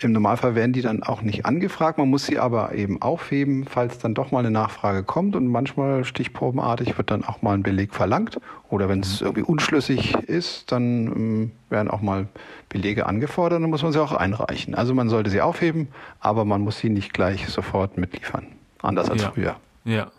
Im 0.00 0.12
Normalfall 0.12 0.54
werden 0.54 0.72
die 0.72 0.80
dann 0.80 1.02
auch 1.02 1.22
nicht 1.22 1.44
angefragt, 1.44 1.98
man 1.98 2.08
muss 2.08 2.24
sie 2.24 2.38
aber 2.38 2.72
eben 2.72 3.02
aufheben, 3.02 3.66
falls 3.68 3.98
dann 3.98 4.14
doch 4.14 4.30
mal 4.30 4.38
eine 4.38 4.52
Nachfrage 4.52 5.02
kommt 5.02 5.34
und 5.34 5.48
manchmal 5.48 6.04
stichprobenartig 6.04 6.96
wird 6.96 7.10
dann 7.10 7.24
auch 7.24 7.42
mal 7.42 7.54
ein 7.54 7.64
Beleg 7.64 7.92
verlangt 7.92 8.38
oder 8.70 8.88
wenn 8.88 9.00
es 9.00 9.20
irgendwie 9.20 9.42
unschlüssig 9.42 10.14
ist, 10.14 10.70
dann 10.70 11.06
ähm, 11.08 11.50
werden 11.68 11.90
auch 11.90 12.00
mal 12.00 12.28
Belege 12.68 13.06
angefordert 13.06 13.56
und 13.56 13.62
dann 13.62 13.70
muss 13.70 13.82
man 13.82 13.92
sie 13.92 14.00
auch 14.00 14.12
einreichen. 14.12 14.76
Also 14.76 14.94
man 14.94 15.08
sollte 15.08 15.30
sie 15.30 15.40
aufheben, 15.40 15.88
aber 16.20 16.44
man 16.44 16.62
muss 16.62 16.78
sie 16.78 16.90
nicht 16.90 17.12
gleich 17.12 17.48
sofort 17.48 17.98
mitliefern, 17.98 18.46
anders 18.80 19.10
als 19.10 19.22
ja. 19.22 19.32
früher. 19.32 19.56
Ja. 19.88 20.10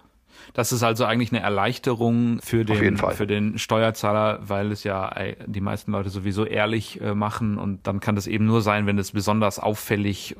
Das 0.53 0.71
ist 0.71 0.81
also 0.81 1.05
eigentlich 1.05 1.31
eine 1.31 1.41
Erleichterung 1.41 2.39
für 2.41 2.65
den, 2.65 2.97
für 2.97 3.27
den 3.27 3.59
Steuerzahler, 3.59 4.39
weil 4.41 4.71
es 4.71 4.83
ja 4.83 5.13
die 5.45 5.61
meisten 5.61 5.91
Leute 5.91 6.09
sowieso 6.09 6.43
ehrlich 6.43 6.99
äh, 7.01 7.13
machen 7.13 7.57
und 7.57 7.85
dann 7.85 7.99
kann 7.99 8.15
das 8.15 8.25
eben 8.25 8.45
nur 8.45 8.61
sein, 8.61 8.87
wenn 8.87 8.97
es 8.97 9.11
besonders 9.11 9.59
auffällig 9.59 10.35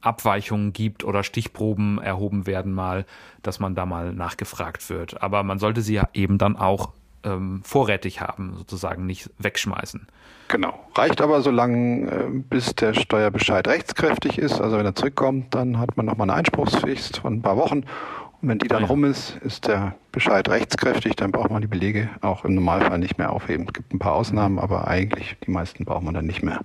Abweichungen 0.00 0.72
gibt 0.72 1.02
oder 1.02 1.24
Stichproben 1.24 1.98
erhoben 1.98 2.46
werden 2.46 2.72
mal, 2.72 3.04
dass 3.42 3.58
man 3.58 3.74
da 3.74 3.84
mal 3.86 4.12
nachgefragt 4.12 4.88
wird. 4.90 5.20
Aber 5.22 5.42
man 5.42 5.58
sollte 5.58 5.80
sie 5.80 5.94
ja 5.94 6.08
eben 6.14 6.38
dann 6.38 6.56
auch 6.56 6.92
ähm, 7.24 7.62
vorrätig 7.64 8.20
haben, 8.20 8.54
sozusagen 8.56 9.06
nicht 9.06 9.30
wegschmeißen. 9.38 10.06
Genau. 10.48 10.78
Reicht 10.94 11.20
aber 11.20 11.42
so 11.42 11.50
lange, 11.50 12.10
äh, 12.10 12.28
bis 12.30 12.74
der 12.76 12.94
Steuerbescheid 12.94 13.66
rechtskräftig 13.66 14.38
ist. 14.38 14.60
Also 14.60 14.78
wenn 14.78 14.86
er 14.86 14.94
zurückkommt, 14.94 15.54
dann 15.54 15.78
hat 15.78 15.96
man 15.96 16.06
nochmal 16.06 16.30
eine 16.30 16.38
Einspruchsfrist 16.38 17.18
von 17.18 17.34
ein 17.34 17.42
paar 17.42 17.56
Wochen. 17.56 17.84
Und 18.40 18.48
wenn 18.48 18.58
die 18.58 18.68
dann 18.68 18.78
ah, 18.78 18.80
ja. 18.82 18.86
rum 18.86 19.04
ist, 19.04 19.36
ist 19.44 19.66
der 19.66 19.96
Bescheid 20.12 20.48
rechtskräftig, 20.48 21.16
dann 21.16 21.32
braucht 21.32 21.50
man 21.50 21.60
die 21.60 21.66
Belege 21.66 22.08
auch 22.20 22.44
im 22.44 22.54
Normalfall 22.54 22.98
nicht 22.98 23.18
mehr 23.18 23.32
aufheben. 23.32 23.66
Es 23.66 23.72
gibt 23.72 23.92
ein 23.92 23.98
paar 23.98 24.14
Ausnahmen, 24.14 24.58
aber 24.58 24.86
eigentlich 24.86 25.36
die 25.44 25.50
meisten 25.50 25.84
braucht 25.84 26.04
man 26.04 26.14
dann 26.14 26.26
nicht 26.26 26.42
mehr. 26.42 26.60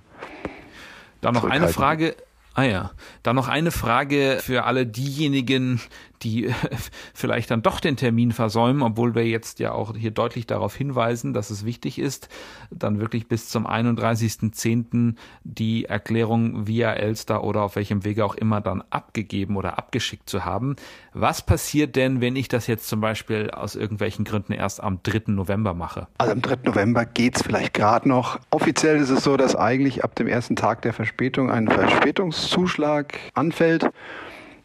Dann 1.20 1.34
noch 1.34 1.44
eine 1.44 1.68
Frage 1.68 2.14
Ah 2.56 2.62
ja, 2.62 2.92
dann 3.24 3.34
noch 3.34 3.48
eine 3.48 3.72
Frage 3.72 4.38
für 4.40 4.62
alle 4.64 4.86
diejenigen, 4.86 5.80
die 6.24 6.52
vielleicht 7.14 7.50
dann 7.50 7.62
doch 7.62 7.80
den 7.80 7.96
Termin 7.96 8.32
versäumen, 8.32 8.82
obwohl 8.82 9.14
wir 9.14 9.26
jetzt 9.26 9.60
ja 9.60 9.72
auch 9.72 9.96
hier 9.96 10.10
deutlich 10.10 10.46
darauf 10.46 10.74
hinweisen, 10.74 11.32
dass 11.32 11.50
es 11.50 11.64
wichtig 11.64 11.98
ist, 11.98 12.28
dann 12.70 12.98
wirklich 12.98 13.28
bis 13.28 13.48
zum 13.48 13.66
31.10. 13.66 15.14
die 15.44 15.84
Erklärung 15.84 16.66
via 16.66 16.92
Elster 16.92 17.44
oder 17.44 17.62
auf 17.62 17.76
welchem 17.76 18.04
Wege 18.04 18.24
auch 18.24 18.34
immer 18.34 18.60
dann 18.60 18.82
abgegeben 18.90 19.56
oder 19.56 19.78
abgeschickt 19.78 20.28
zu 20.28 20.44
haben. 20.44 20.76
Was 21.12 21.42
passiert 21.42 21.96
denn, 21.96 22.20
wenn 22.20 22.36
ich 22.36 22.48
das 22.48 22.66
jetzt 22.66 22.88
zum 22.88 23.00
Beispiel 23.00 23.50
aus 23.50 23.76
irgendwelchen 23.76 24.24
Gründen 24.24 24.52
erst 24.52 24.82
am 24.82 25.00
3. 25.02 25.32
November 25.32 25.74
mache? 25.74 26.08
Also 26.18 26.32
am 26.32 26.42
3. 26.42 26.56
November 26.64 27.04
geht's 27.04 27.42
vielleicht 27.42 27.74
gerade 27.74 28.08
noch. 28.08 28.40
Offiziell 28.50 28.96
ist 28.96 29.10
es 29.10 29.22
so, 29.24 29.36
dass 29.36 29.54
eigentlich 29.54 30.02
ab 30.02 30.14
dem 30.14 30.26
ersten 30.26 30.56
Tag 30.56 30.82
der 30.82 30.92
Verspätung 30.92 31.50
ein 31.50 31.68
Verspätungszuschlag 31.68 33.18
anfällt. 33.34 33.90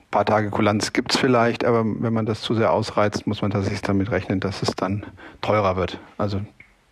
Ein 0.09 0.11
paar 0.11 0.25
Tage 0.25 0.49
Kulanz 0.49 0.91
gibt 0.91 1.13
es 1.13 1.19
vielleicht, 1.19 1.63
aber 1.63 1.85
wenn 1.85 2.13
man 2.13 2.25
das 2.25 2.41
zu 2.41 2.55
sehr 2.55 2.73
ausreizt, 2.73 3.27
muss 3.27 3.43
man 3.43 3.51
tatsächlich 3.51 3.83
damit 3.83 4.09
rechnen, 4.09 4.39
dass 4.39 4.63
es 4.63 4.71
dann 4.75 5.05
teurer 5.41 5.75
wird. 5.75 5.99
Also 6.17 6.41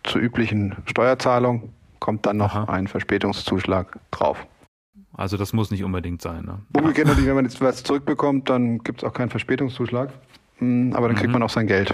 zur 0.04 0.20
üblichen 0.20 0.76
Steuerzahlung 0.86 1.72
kommt 1.98 2.26
dann 2.26 2.36
noch 2.36 2.54
Aha. 2.54 2.72
ein 2.72 2.86
Verspätungszuschlag 2.86 3.98
drauf. 4.12 4.46
Also 5.14 5.36
das 5.36 5.52
muss 5.52 5.72
nicht 5.72 5.82
unbedingt 5.82 6.22
sein. 6.22 6.44
Ne? 6.44 6.60
Umgekehrt 6.76 7.08
natürlich, 7.08 7.28
wenn 7.28 7.34
man 7.34 7.44
jetzt 7.44 7.60
was 7.60 7.82
zurückbekommt, 7.82 8.48
dann 8.50 8.78
gibt 8.84 9.02
es 9.02 9.08
auch 9.08 9.12
keinen 9.12 9.30
Verspätungszuschlag. 9.30 10.10
Hm, 10.58 10.92
aber 10.94 11.08
dann 11.08 11.16
kriegt 11.16 11.30
mhm. 11.30 11.34
man 11.34 11.42
auch 11.42 11.50
sein 11.50 11.66
Geld 11.66 11.92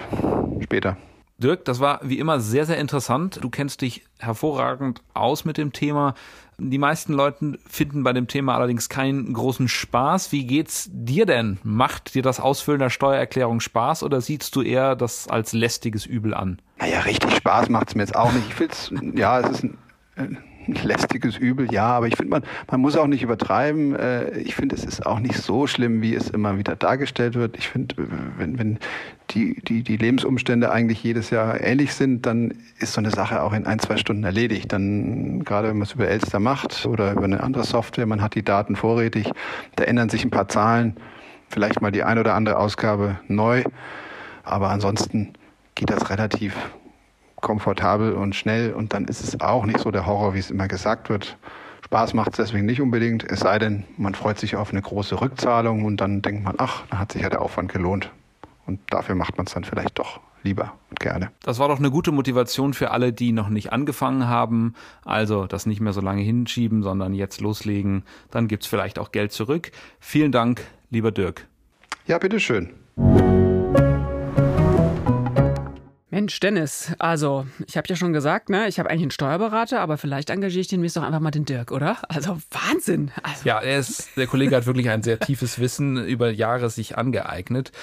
später. 0.61 0.95
Dirk, 1.37 1.65
das 1.65 1.81
war 1.81 1.99
wie 2.03 2.19
immer 2.19 2.39
sehr, 2.39 2.65
sehr 2.65 2.77
interessant. 2.77 3.39
Du 3.41 3.49
kennst 3.49 3.81
dich 3.81 4.05
hervorragend 4.19 5.01
aus 5.13 5.43
mit 5.43 5.57
dem 5.57 5.73
Thema. 5.73 6.13
Die 6.57 6.77
meisten 6.77 7.11
Leute 7.11 7.59
finden 7.67 8.03
bei 8.03 8.13
dem 8.13 8.27
Thema 8.27 8.55
allerdings 8.55 8.87
keinen 8.87 9.33
großen 9.33 9.67
Spaß. 9.67 10.31
Wie 10.31 10.45
geht's 10.45 10.89
dir 10.91 11.25
denn? 11.25 11.57
Macht 11.63 12.15
dir 12.15 12.21
das 12.21 12.39
Ausfüllen 12.39 12.79
der 12.79 12.89
Steuererklärung 12.89 13.59
Spaß 13.59 14.03
oder 14.03 14.21
siehst 14.21 14.55
du 14.55 14.61
eher 14.61 14.95
das 14.95 15.27
als 15.27 15.51
lästiges 15.51 16.05
Übel 16.05 16.33
an? 16.33 16.61
Naja, 16.79 17.01
richtig 17.01 17.35
Spaß 17.35 17.67
macht's 17.67 17.95
mir 17.95 18.03
jetzt 18.03 18.15
auch 18.15 18.31
nicht. 18.31 18.47
Ich 18.47 18.55
find's, 18.55 18.91
ja, 19.15 19.41
es 19.41 19.49
ist 19.49 19.63
ein, 19.63 19.77
äh, 20.15 20.27
lästiges 20.83 21.37
Übel, 21.37 21.71
ja, 21.71 21.87
aber 21.87 22.07
ich 22.07 22.15
finde, 22.15 22.31
man, 22.31 22.43
man 22.69 22.81
muss 22.81 22.97
auch 22.97 23.07
nicht 23.07 23.23
übertreiben. 23.23 23.95
Äh, 23.95 24.39
ich 24.39 24.55
finde, 24.55 24.75
es 24.75 24.85
ist 24.85 25.05
auch 25.05 25.19
nicht 25.19 25.37
so 25.37 25.67
schlimm, 25.67 26.01
wie 26.01 26.15
es 26.15 26.29
immer 26.29 26.57
wieder 26.57 26.75
dargestellt 26.75 27.35
wird. 27.35 27.57
Ich 27.57 27.69
finde, 27.69 27.95
wenn, 28.37 28.57
wenn 28.59 28.79
die, 29.31 29.61
die, 29.61 29.83
die 29.83 29.97
Lebensumstände 29.97 30.71
eigentlich 30.71 31.03
jedes 31.03 31.29
Jahr 31.29 31.61
ähnlich 31.61 31.93
sind, 31.93 32.25
dann 32.25 32.53
ist 32.79 32.93
so 32.93 33.01
eine 33.01 33.11
Sache 33.11 33.41
auch 33.41 33.53
in 33.53 33.65
ein, 33.65 33.79
zwei 33.79 33.97
Stunden 33.97 34.23
erledigt. 34.23 34.71
Dann, 34.71 35.43
gerade 35.43 35.69
wenn 35.69 35.77
man 35.77 35.87
es 35.87 35.93
über 35.93 36.07
Elster 36.07 36.39
macht 36.39 36.85
oder 36.85 37.11
über 37.11 37.23
eine 37.23 37.41
andere 37.41 37.63
Software, 37.63 38.05
man 38.05 38.21
hat 38.21 38.35
die 38.35 38.43
Daten 38.43 38.75
vorrätig, 38.75 39.31
da 39.75 39.83
ändern 39.83 40.09
sich 40.09 40.23
ein 40.23 40.31
paar 40.31 40.47
Zahlen, 40.47 40.95
vielleicht 41.49 41.81
mal 41.81 41.91
die 41.91 42.03
ein 42.03 42.19
oder 42.19 42.33
andere 42.33 42.57
Ausgabe 42.57 43.19
neu, 43.27 43.63
aber 44.43 44.69
ansonsten 44.69 45.33
geht 45.75 45.89
das 45.89 46.09
relativ 46.09 46.55
komfortabel 47.45 48.13
und 48.13 48.35
schnell 48.35 48.73
und 48.73 48.93
dann 48.93 49.05
ist 49.05 49.21
es 49.21 49.39
auch 49.39 49.65
nicht 49.67 49.79
so 49.79 49.91
der 49.91 50.07
Horror, 50.07 50.33
wie 50.33 50.39
es 50.39 50.49
immer 50.49 50.67
gesagt 50.67 51.09
wird. 51.09 51.37
Spaß 51.85 52.15
macht 52.15 52.31
es 52.31 52.37
deswegen 52.37 52.65
nicht 52.65 52.81
unbedingt, 52.81 53.23
es 53.23 53.41
sei 53.41 53.59
denn, 53.59 53.83
man 53.97 54.15
freut 54.15 54.39
sich 54.39 54.55
auf 54.55 54.71
eine 54.71 54.81
große 54.81 55.21
Rückzahlung 55.21 55.85
und 55.85 56.01
dann 56.01 56.23
denkt 56.23 56.43
man, 56.43 56.55
ach, 56.57 56.81
da 56.89 56.97
hat 56.97 57.11
sich 57.11 57.21
ja 57.21 57.29
der 57.29 57.43
Aufwand 57.43 57.71
gelohnt. 57.71 58.09
Und 58.65 58.79
dafür 58.89 59.13
macht 59.13 59.37
man 59.37 59.45
es 59.45 59.53
dann 59.53 59.63
vielleicht 59.63 59.99
doch 59.99 60.19
lieber 60.41 60.73
und 60.89 60.99
gerne. 60.99 61.29
Das 61.43 61.59
war 61.59 61.67
doch 61.67 61.77
eine 61.77 61.91
gute 61.91 62.11
Motivation 62.11 62.73
für 62.73 62.89
alle, 62.89 63.13
die 63.13 63.31
noch 63.31 63.49
nicht 63.49 63.71
angefangen 63.71 64.27
haben. 64.27 64.73
Also 65.03 65.45
das 65.45 65.67
nicht 65.67 65.81
mehr 65.81 65.93
so 65.93 66.01
lange 66.01 66.23
hinschieben, 66.23 66.81
sondern 66.81 67.13
jetzt 67.13 67.41
loslegen. 67.41 68.03
Dann 68.31 68.47
gibt 68.47 68.63
es 68.63 68.69
vielleicht 68.69 68.97
auch 68.97 69.11
Geld 69.11 69.31
zurück. 69.31 69.71
Vielen 69.99 70.31
Dank, 70.31 70.63
lieber 70.89 71.11
Dirk. 71.11 71.45
Ja, 72.07 72.17
bitteschön. 72.17 72.71
Mensch, 76.15 76.39
Dennis, 76.39 76.93
also 76.97 77.45
ich 77.67 77.75
habe 77.75 77.89
ja 77.89 77.97
schon 77.97 78.13
gesagt, 78.13 78.47
ne, 78.47 78.69
ich 78.69 78.79
habe 78.79 78.89
eigentlich 78.89 79.01
einen 79.01 79.11
Steuerberater, 79.11 79.81
aber 79.81 79.97
vielleicht 79.97 80.29
engagiere 80.29 80.61
ich 80.61 80.69
demnächst 80.69 80.95
doch 80.95 81.03
einfach 81.03 81.19
mal 81.19 81.29
den 81.29 81.43
Dirk, 81.43 81.73
oder? 81.73 81.97
Also 82.07 82.37
Wahnsinn. 82.51 83.11
Also. 83.21 83.45
Ja, 83.45 83.59
ist, 83.59 84.15
der 84.15 84.25
Kollege 84.25 84.55
hat 84.55 84.65
wirklich 84.65 84.89
ein 84.89 85.03
sehr 85.03 85.19
tiefes 85.19 85.59
Wissen 85.59 85.97
über 86.05 86.31
Jahre 86.31 86.69
sich 86.69 86.97
angeeignet. 86.97 87.73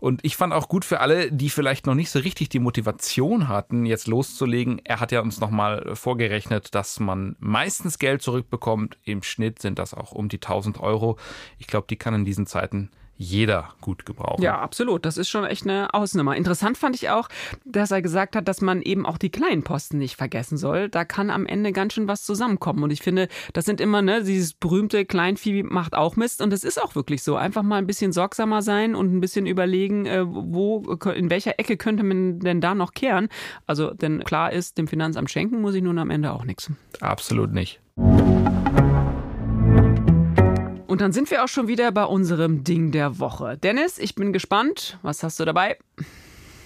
Und 0.00 0.24
ich 0.24 0.38
fand 0.38 0.54
auch 0.54 0.70
gut 0.70 0.86
für 0.86 1.00
alle, 1.00 1.30
die 1.30 1.50
vielleicht 1.50 1.84
noch 1.84 1.94
nicht 1.94 2.08
so 2.08 2.20
richtig 2.20 2.48
die 2.48 2.60
Motivation 2.60 3.48
hatten, 3.48 3.84
jetzt 3.84 4.06
loszulegen. 4.06 4.80
Er 4.84 4.98
hat 4.98 5.12
ja 5.12 5.20
uns 5.20 5.38
nochmal 5.38 5.94
vorgerechnet, 5.94 6.74
dass 6.74 6.98
man 6.98 7.36
meistens 7.40 7.98
Geld 7.98 8.22
zurückbekommt. 8.22 8.96
Im 9.04 9.22
Schnitt 9.22 9.60
sind 9.60 9.78
das 9.78 9.92
auch 9.92 10.12
um 10.12 10.30
die 10.30 10.38
1000 10.38 10.80
Euro. 10.80 11.18
Ich 11.58 11.66
glaube, 11.66 11.88
die 11.90 11.96
kann 11.96 12.14
in 12.14 12.24
diesen 12.24 12.46
Zeiten 12.46 12.90
jeder 13.16 13.70
gut 13.80 14.04
gebrauchen. 14.06 14.42
Ja, 14.42 14.58
absolut. 14.58 15.04
Das 15.04 15.16
ist 15.16 15.28
schon 15.28 15.44
echt 15.44 15.64
eine 15.64 15.94
Ausnummer. 15.94 16.36
Interessant 16.36 16.76
fand 16.76 16.96
ich 16.96 17.10
auch, 17.10 17.28
dass 17.64 17.90
er 17.90 18.02
gesagt 18.02 18.36
hat, 18.36 18.48
dass 18.48 18.60
man 18.60 18.82
eben 18.82 19.06
auch 19.06 19.18
die 19.18 19.30
kleinen 19.30 19.62
Posten 19.62 19.98
nicht 19.98 20.16
vergessen 20.16 20.56
soll. 20.56 20.88
Da 20.88 21.04
kann 21.04 21.30
am 21.30 21.46
Ende 21.46 21.72
ganz 21.72 21.94
schön 21.94 22.08
was 22.08 22.24
zusammenkommen. 22.24 22.82
Und 22.82 22.90
ich 22.90 23.02
finde, 23.02 23.28
das 23.52 23.64
sind 23.64 23.80
immer, 23.80 24.02
ne, 24.02 24.24
dieses 24.24 24.54
berühmte 24.54 25.04
Kleinvieh 25.04 25.62
macht 25.62 25.94
auch 25.94 26.16
Mist. 26.16 26.42
Und 26.42 26.52
es 26.52 26.64
ist 26.64 26.82
auch 26.82 26.94
wirklich 26.94 27.22
so. 27.22 27.36
Einfach 27.36 27.62
mal 27.62 27.76
ein 27.76 27.86
bisschen 27.86 28.12
sorgsamer 28.12 28.62
sein 28.62 28.94
und 28.94 29.14
ein 29.14 29.20
bisschen 29.20 29.46
überlegen, 29.46 30.06
äh, 30.06 30.24
wo, 30.26 30.80
in 31.14 31.30
welcher 31.30 31.58
Ecke 31.58 31.76
könnte 31.76 32.02
man 32.02 32.40
denn 32.40 32.60
da 32.60 32.74
noch 32.74 32.92
kehren. 32.92 33.28
Also, 33.66 33.92
denn 33.92 34.24
klar 34.24 34.52
ist, 34.52 34.78
dem 34.78 34.88
Finanzamt 34.88 35.30
schenken 35.30 35.60
muss 35.60 35.74
ich 35.74 35.82
nun 35.82 35.98
am 35.98 36.10
Ende 36.10 36.32
auch 36.32 36.44
nichts. 36.44 36.70
Absolut 37.00 37.52
nicht. 37.52 37.80
Und 40.92 41.00
dann 41.00 41.12
sind 41.12 41.30
wir 41.30 41.42
auch 41.42 41.48
schon 41.48 41.68
wieder 41.68 41.90
bei 41.90 42.04
unserem 42.04 42.64
Ding 42.64 42.90
der 42.90 43.18
Woche. 43.18 43.56
Dennis, 43.56 43.96
ich 43.96 44.14
bin 44.14 44.30
gespannt. 44.34 44.98
Was 45.00 45.22
hast 45.22 45.40
du 45.40 45.46
dabei? 45.46 45.78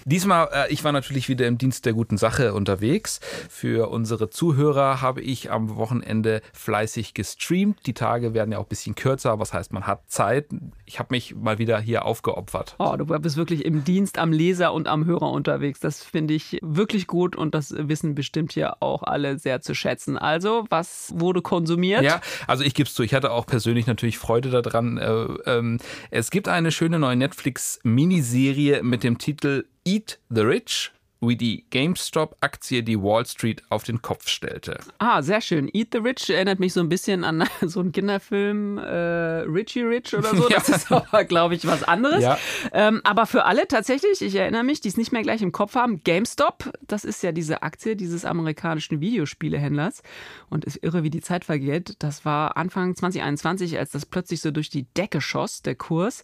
Diesmal, 0.09 0.47
äh, 0.53 0.71
ich 0.71 0.85
war 0.85 0.93
natürlich 0.93 1.27
wieder 1.27 1.47
im 1.47 1.57
Dienst 1.57 1.85
der 1.85 1.91
guten 1.91 2.17
Sache 2.17 2.53
unterwegs. 2.53 3.19
Für 3.49 3.89
unsere 3.89 4.29
Zuhörer 4.29 5.01
habe 5.01 5.19
ich 5.19 5.51
am 5.51 5.75
Wochenende 5.75 6.41
fleißig 6.53 7.13
gestreamt. 7.13 7.85
Die 7.85 7.93
Tage 7.93 8.33
werden 8.33 8.53
ja 8.53 8.59
auch 8.59 8.63
ein 8.63 8.69
bisschen 8.69 8.95
kürzer, 8.95 9.37
was 9.37 9.51
heißt, 9.51 9.73
man 9.73 9.85
hat 9.85 10.09
Zeit. 10.09 10.47
Ich 10.85 10.99
habe 10.99 11.09
mich 11.11 11.35
mal 11.35 11.59
wieder 11.59 11.77
hier 11.81 12.05
aufgeopfert. 12.05 12.75
Oh, 12.79 12.95
du 12.95 13.05
bist 13.05 13.35
wirklich 13.35 13.65
im 13.65 13.83
Dienst 13.83 14.17
am 14.17 14.31
Leser 14.31 14.71
und 14.71 14.87
am 14.87 15.03
Hörer 15.03 15.29
unterwegs. 15.29 15.81
Das 15.81 16.01
finde 16.01 16.35
ich 16.35 16.57
wirklich 16.61 17.07
gut 17.07 17.35
und 17.35 17.53
das 17.53 17.75
wissen 17.77 18.15
bestimmt 18.15 18.53
hier 18.53 18.81
auch 18.81 19.03
alle 19.03 19.37
sehr 19.37 19.59
zu 19.59 19.75
schätzen. 19.75 20.17
Also, 20.17 20.63
was 20.69 21.11
wurde 21.17 21.41
konsumiert? 21.41 22.03
Ja, 22.03 22.21
also 22.47 22.63
ich 22.63 22.75
gebe 22.75 22.87
es 22.87 22.93
zu, 22.93 23.03
ich 23.03 23.13
hatte 23.13 23.31
auch 23.31 23.45
persönlich 23.45 23.87
natürlich 23.87 24.17
Freude 24.17 24.51
daran. 24.51 24.97
Äh, 24.97 25.25
ähm, 25.47 25.79
es 26.11 26.31
gibt 26.31 26.47
eine 26.47 26.71
schöne 26.71 26.97
neue 26.97 27.17
Netflix-Miniserie 27.17 28.83
mit 28.83 29.03
dem 29.03 29.17
Titel 29.17 29.65
Eat 29.87 30.19
the 30.29 30.41
Rich 30.41 30.91
wie 31.21 31.35
die 31.35 31.65
GameStop-Aktie 31.69 32.83
die 32.83 33.01
Wall 33.01 33.25
Street 33.25 33.63
auf 33.69 33.83
den 33.83 34.01
Kopf 34.01 34.27
stellte. 34.27 34.79
Ah, 34.99 35.21
sehr 35.21 35.41
schön. 35.41 35.69
Eat 35.73 35.89
the 35.93 35.99
Rich 35.99 36.29
erinnert 36.29 36.59
mich 36.59 36.73
so 36.73 36.79
ein 36.79 36.89
bisschen 36.89 37.23
an 37.23 37.43
so 37.61 37.79
einen 37.79 37.91
Kinderfilm, 37.91 38.77
äh, 38.77 39.41
Richie 39.41 39.81
Rich 39.81 40.15
oder 40.15 40.35
so. 40.35 40.47
Das 40.57 40.67
ja. 40.67 40.75
ist 40.75 40.91
aber, 40.91 41.23
glaube 41.25 41.55
ich, 41.55 41.67
was 41.67 41.83
anderes. 41.83 42.23
Ja. 42.23 42.37
Ähm, 42.71 43.01
aber 43.03 43.25
für 43.25 43.45
alle 43.45 43.67
tatsächlich, 43.67 44.21
ich 44.21 44.35
erinnere 44.35 44.63
mich, 44.63 44.81
die 44.81 44.87
es 44.87 44.97
nicht 44.97 45.11
mehr 45.11 45.21
gleich 45.21 45.41
im 45.41 45.51
Kopf 45.51 45.75
haben, 45.75 46.03
GameStop, 46.03 46.71
das 46.81 47.03
ist 47.03 47.21
ja 47.21 47.31
diese 47.31 47.63
Aktie 47.63 47.95
dieses 47.95 48.25
amerikanischen 48.25 49.01
Videospielehändlers. 49.01 50.01
Und 50.49 50.65
ist 50.65 50.83
irre, 50.83 51.03
wie 51.03 51.09
die 51.09 51.21
Zeit 51.21 51.45
vergeht. 51.45 51.95
Das 51.99 52.25
war 52.25 52.57
Anfang 52.57 52.95
2021, 52.95 53.77
als 53.77 53.91
das 53.91 54.05
plötzlich 54.05 54.41
so 54.41 54.51
durch 54.51 54.69
die 54.69 54.83
Decke 54.93 55.21
schoss, 55.21 55.61
der 55.61 55.75
Kurs, 55.75 56.23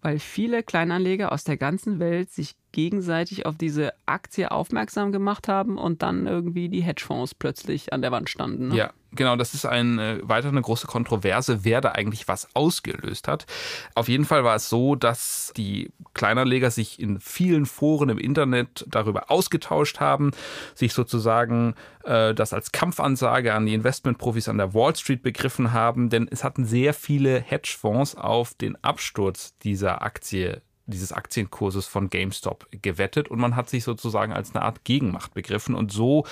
weil 0.00 0.18
viele 0.18 0.62
Kleinanleger 0.62 1.32
aus 1.32 1.44
der 1.44 1.56
ganzen 1.56 1.98
Welt 1.98 2.30
sich 2.30 2.56
gegenseitig 2.74 3.46
auf 3.46 3.56
diese 3.56 3.92
Aktie 4.04 4.50
aufmerksam 4.50 5.12
gemacht 5.12 5.46
haben 5.46 5.78
und 5.78 6.02
dann 6.02 6.26
irgendwie 6.26 6.68
die 6.68 6.82
Hedgefonds 6.82 7.32
plötzlich 7.32 7.92
an 7.92 8.02
der 8.02 8.10
Wand 8.10 8.28
standen. 8.28 8.68
Ne? 8.68 8.76
Ja, 8.76 8.92
genau, 9.12 9.36
das 9.36 9.54
ist 9.54 9.64
äh, 9.64 10.18
weiter 10.28 10.48
eine 10.48 10.60
große 10.60 10.88
Kontroverse, 10.88 11.64
wer 11.64 11.80
da 11.80 11.92
eigentlich 11.92 12.26
was 12.26 12.48
ausgelöst 12.54 13.28
hat. 13.28 13.46
Auf 13.94 14.08
jeden 14.08 14.24
Fall 14.24 14.42
war 14.42 14.56
es 14.56 14.68
so, 14.68 14.96
dass 14.96 15.52
die 15.56 15.92
Kleinanleger 16.14 16.72
sich 16.72 16.98
in 16.98 17.20
vielen 17.20 17.64
Foren 17.64 18.08
im 18.08 18.18
Internet 18.18 18.84
darüber 18.88 19.30
ausgetauscht 19.30 20.00
haben, 20.00 20.32
sich 20.74 20.94
sozusagen 20.94 21.76
äh, 22.02 22.34
das 22.34 22.52
als 22.52 22.72
Kampfansage 22.72 23.54
an 23.54 23.66
die 23.66 23.74
Investmentprofis 23.74 24.48
an 24.48 24.58
der 24.58 24.74
Wall 24.74 24.96
Street 24.96 25.22
begriffen 25.22 25.72
haben, 25.72 26.10
denn 26.10 26.26
es 26.28 26.42
hatten 26.42 26.64
sehr 26.64 26.92
viele 26.92 27.38
Hedgefonds 27.38 28.16
auf 28.16 28.54
den 28.54 28.74
Absturz 28.82 29.56
dieser 29.58 30.02
Aktie 30.02 30.60
dieses 30.86 31.12
Aktienkurses 31.12 31.86
von 31.86 32.10
GameStop 32.10 32.66
gewettet 32.82 33.28
und 33.28 33.38
man 33.38 33.56
hat 33.56 33.70
sich 33.70 33.84
sozusagen 33.84 34.32
als 34.32 34.54
eine 34.54 34.64
Art 34.64 34.84
Gegenmacht 34.84 35.34
begriffen 35.34 35.74
und 35.74 35.92
so 35.92 36.26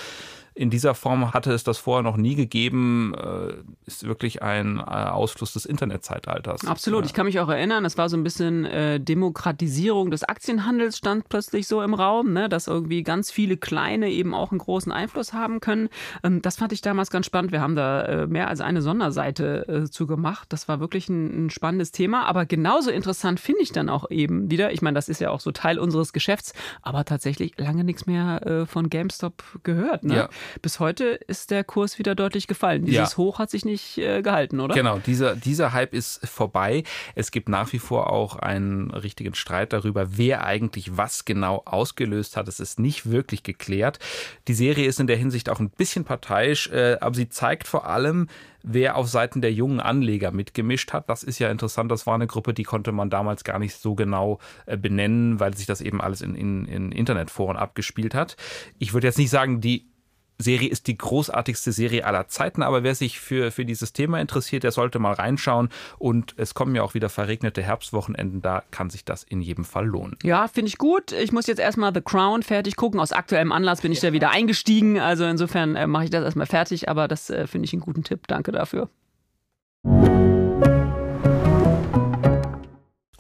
in 0.55 0.69
dieser 0.69 0.95
Form 0.95 1.33
hatte 1.33 1.53
es 1.53 1.65
das 1.65 1.79
vorher 1.79 2.03
noch 2.03 2.17
nie 2.17 2.35
gegeben. 2.35 3.15
Äh, 3.15 3.55
ist 3.87 4.07
wirklich 4.07 4.43
ein 4.43 4.79
äh, 4.79 4.83
Ausfluss 4.83 5.55
des 5.55 5.65
Internetzeitalters. 5.65 6.67
Absolut. 6.67 7.07
Ich 7.07 7.15
kann 7.15 7.27
mich 7.27 7.41
auch 7.41 7.49
erinnern, 7.49 7.85
es 7.85 7.97
war 7.97 8.09
so 8.09 8.17
ein 8.17 8.23
bisschen 8.23 8.67
äh, 8.67 9.01
Demokratisierung 9.01 10.11
des 10.11 10.25
Aktienhandels 10.25 10.99
stand 10.99 11.29
plötzlich 11.29 11.67
so 11.67 11.81
im 11.83 11.95
Raum, 11.95 12.33
ne, 12.33 12.49
dass 12.51 12.67
irgendwie 12.67 13.03
ganz 13.03 13.31
viele 13.31 13.57
kleine 13.57 14.11
eben 14.11 14.35
auch 14.35 14.51
einen 14.51 14.59
großen 14.59 14.93
Einfluss 14.93 15.33
haben 15.33 15.61
können. 15.61 15.89
Ähm, 16.23 16.43
das 16.43 16.57
fand 16.57 16.73
ich 16.73 16.83
damals 16.83 17.11
ganz 17.11 17.27
spannend. 17.27 17.53
Wir 17.53 17.61
haben 17.61 17.77
da 17.77 18.27
mehr 18.27 18.49
als 18.49 18.61
eine 18.61 18.83
Sonderseite 18.83 19.89
zu 19.91 20.07
gemacht. 20.07 20.53
Das 20.53 20.69
war 20.69 20.81
wirklich 20.81 21.09
ein, 21.09 21.47
ein 21.47 21.51
spannendes 21.51 21.93
Thema. 21.93 22.25
Aber 22.25 22.47
genauso 22.47 22.91
interessant 22.91 23.41
finde 23.41 23.63
ich 23.63 23.73
dann 23.73 23.89
auch 23.89 24.11
eben 24.11 24.51
wieder. 24.51 24.73
Ich 24.73 24.83
meine, 24.83 24.95
das 24.95 25.09
ist 25.09 25.21
ja 25.21 25.31
auch 25.31 25.41
so 25.41 25.51
Teil 25.51 25.79
unseres 25.79 26.13
Geschäfts, 26.13 26.53
aber 26.83 27.05
tatsächlich 27.05 27.55
lange 27.59 27.85
nichts 27.85 28.07
mehr 28.07 28.67
von 28.67 28.91
GameStop 28.91 29.43
gehört. 29.63 30.05
Ne? 30.05 30.17
Ja. 30.17 30.29
Bis 30.61 30.81
heute 30.81 31.05
ist 31.27 31.51
der 31.51 31.65
Kurs 31.65 31.99
wieder 31.99 32.15
deutlich 32.15 32.47
gefallen. 32.47 32.85
Dieses 32.85 33.13
ja. 33.13 33.17
Hoch 33.17 33.39
hat 33.39 33.51
sich 33.51 33.65
nicht 33.65 33.99
äh, 33.99 34.23
gehalten, 34.23 34.61
oder? 34.61 34.75
Genau, 34.75 34.99
dieser, 34.99 35.37
dieser 35.37 35.73
Hype 35.73 35.95
ist 35.95 36.27
vorbei. 36.27 36.85
Es 37.15 37.31
gibt 37.31 37.49
nach 37.49 37.73
wie 37.73 37.79
vor 37.79 38.11
auch 38.11 38.37
einen 38.37 38.91
richtigen 38.91 39.35
Streit 39.35 39.73
darüber, 39.73 40.17
wer 40.17 40.45
eigentlich 40.45 40.97
was 40.97 41.25
genau 41.25 41.63
ausgelöst 41.65 42.37
hat. 42.37 42.49
Es 42.49 42.61
ist 42.61 42.79
nicht 42.79 43.11
wirklich 43.11 43.43
geklärt. 43.43 43.99
Die 44.49 44.55
Serie 44.55 44.87
ist 44.87 45.01
in 45.01 45.07
der 45.07 45.17
Hinsicht 45.17 45.49
auch 45.49 45.61
ein 45.61 45.71
bisschen 45.71 46.05
parteiisch, 46.05 46.69
äh, 46.69 46.99
aber 47.01 47.15
sie 47.15 47.29
zeigt 47.29 47.67
vor 47.69 47.87
allem, 47.87 48.29
wer 48.63 48.97
auf 48.97 49.09
Seiten 49.09 49.41
der 49.41 49.53
jungen 49.53 49.81
Anleger 49.81 50.31
mitgemischt 50.31 50.93
hat. 50.93 51.09
Das 51.09 51.23
ist 51.23 51.39
ja 51.39 51.51
interessant. 51.51 51.91
Das 51.91 52.07
war 52.07 52.15
eine 52.15 52.27
Gruppe, 52.27 52.55
die 52.55 52.63
konnte 52.63 52.93
man 52.93 53.11
damals 53.11 53.45
gar 53.45 53.59
nicht 53.59 53.75
so 53.75 53.95
genau 53.95 54.39
äh, 54.67 54.77
benennen, 54.77 55.41
weil 55.41 55.57
sich 55.57 55.67
das 55.67 55.81
eben 55.81 56.01
alles 56.01 56.21
in, 56.21 56.35
in, 56.35 56.65
in 56.67 56.93
Internetforen 56.93 57.57
abgespielt 57.57 58.15
hat. 58.15 58.37
Ich 58.79 58.93
würde 58.93 59.07
jetzt 59.07 59.19
nicht 59.19 59.31
sagen, 59.31 59.61
die 59.61 59.92
Serie 60.43 60.69
ist 60.69 60.87
die 60.87 60.97
großartigste 60.97 61.73
Serie 61.73 62.05
aller 62.05 62.29
Zeiten, 62.29 62.63
aber 62.63 62.83
wer 62.83 62.95
sich 62.95 63.21
für, 63.21 63.51
für 63.51 63.65
dieses 63.65 63.93
Thema 63.93 64.21
interessiert, 64.21 64.65
der 64.65 64.73
sollte 64.73 64.99
mal 64.99 65.13
reinschauen. 65.13 65.69
Und 65.99 66.35
es 66.37 66.55
kommen 66.55 66.75
ja 66.75 66.83
auch 66.83 66.95
wieder 66.95 67.09
verregnete 67.09 67.63
Herbstwochenenden, 67.63 68.43
da 68.43 68.63
kann 68.71 68.91
sich 68.91 69.05
das 69.05 69.23
in 69.23 69.41
jedem 69.41 69.65
Fall 69.65 69.87
lohnen. 69.87 70.17
Ja, 70.23 70.49
finde 70.49 70.69
ich 70.69 70.79
gut. 70.79 71.13
Ich 71.13 71.33
muss 71.33 71.47
jetzt 71.47 71.61
erstmal 71.61 71.93
The 71.95 72.01
Crown 72.01 72.43
fertig 72.43 72.77
gucken. 72.77 73.01
Aus 73.01 73.13
aktuellem 73.13 73.53
Anlass 73.53 73.81
bin 73.81 73.93
ich 73.93 74.01
da 74.01 74.13
wieder 74.13 74.31
eingestiegen. 74.31 74.99
Also 74.99 75.25
insofern 75.25 75.77
äh, 75.77 75.87
mache 75.87 76.05
ich 76.05 76.11
das 76.11 76.25
erstmal 76.25 76.47
fertig, 76.47 76.89
aber 76.89 77.09
das 77.09 77.31
äh, 77.31 77.47
finde 77.47 77.67
ich 77.67 77.73
einen 77.73 77.83
guten 77.83 78.05
Tipp. 78.05 78.27
Danke 78.27 78.53
dafür. 78.53 78.89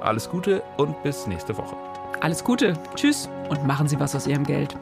Alles 0.00 0.30
Gute 0.30 0.62
und 0.78 1.02
bis 1.02 1.26
nächste 1.26 1.56
Woche. 1.56 1.76
Alles 2.20 2.42
Gute, 2.42 2.74
tschüss 2.94 3.28
und 3.48 3.66
machen 3.66 3.86
Sie 3.86 4.00
was 4.00 4.14
aus 4.14 4.26
Ihrem 4.26 4.44
Geld. 4.44 4.76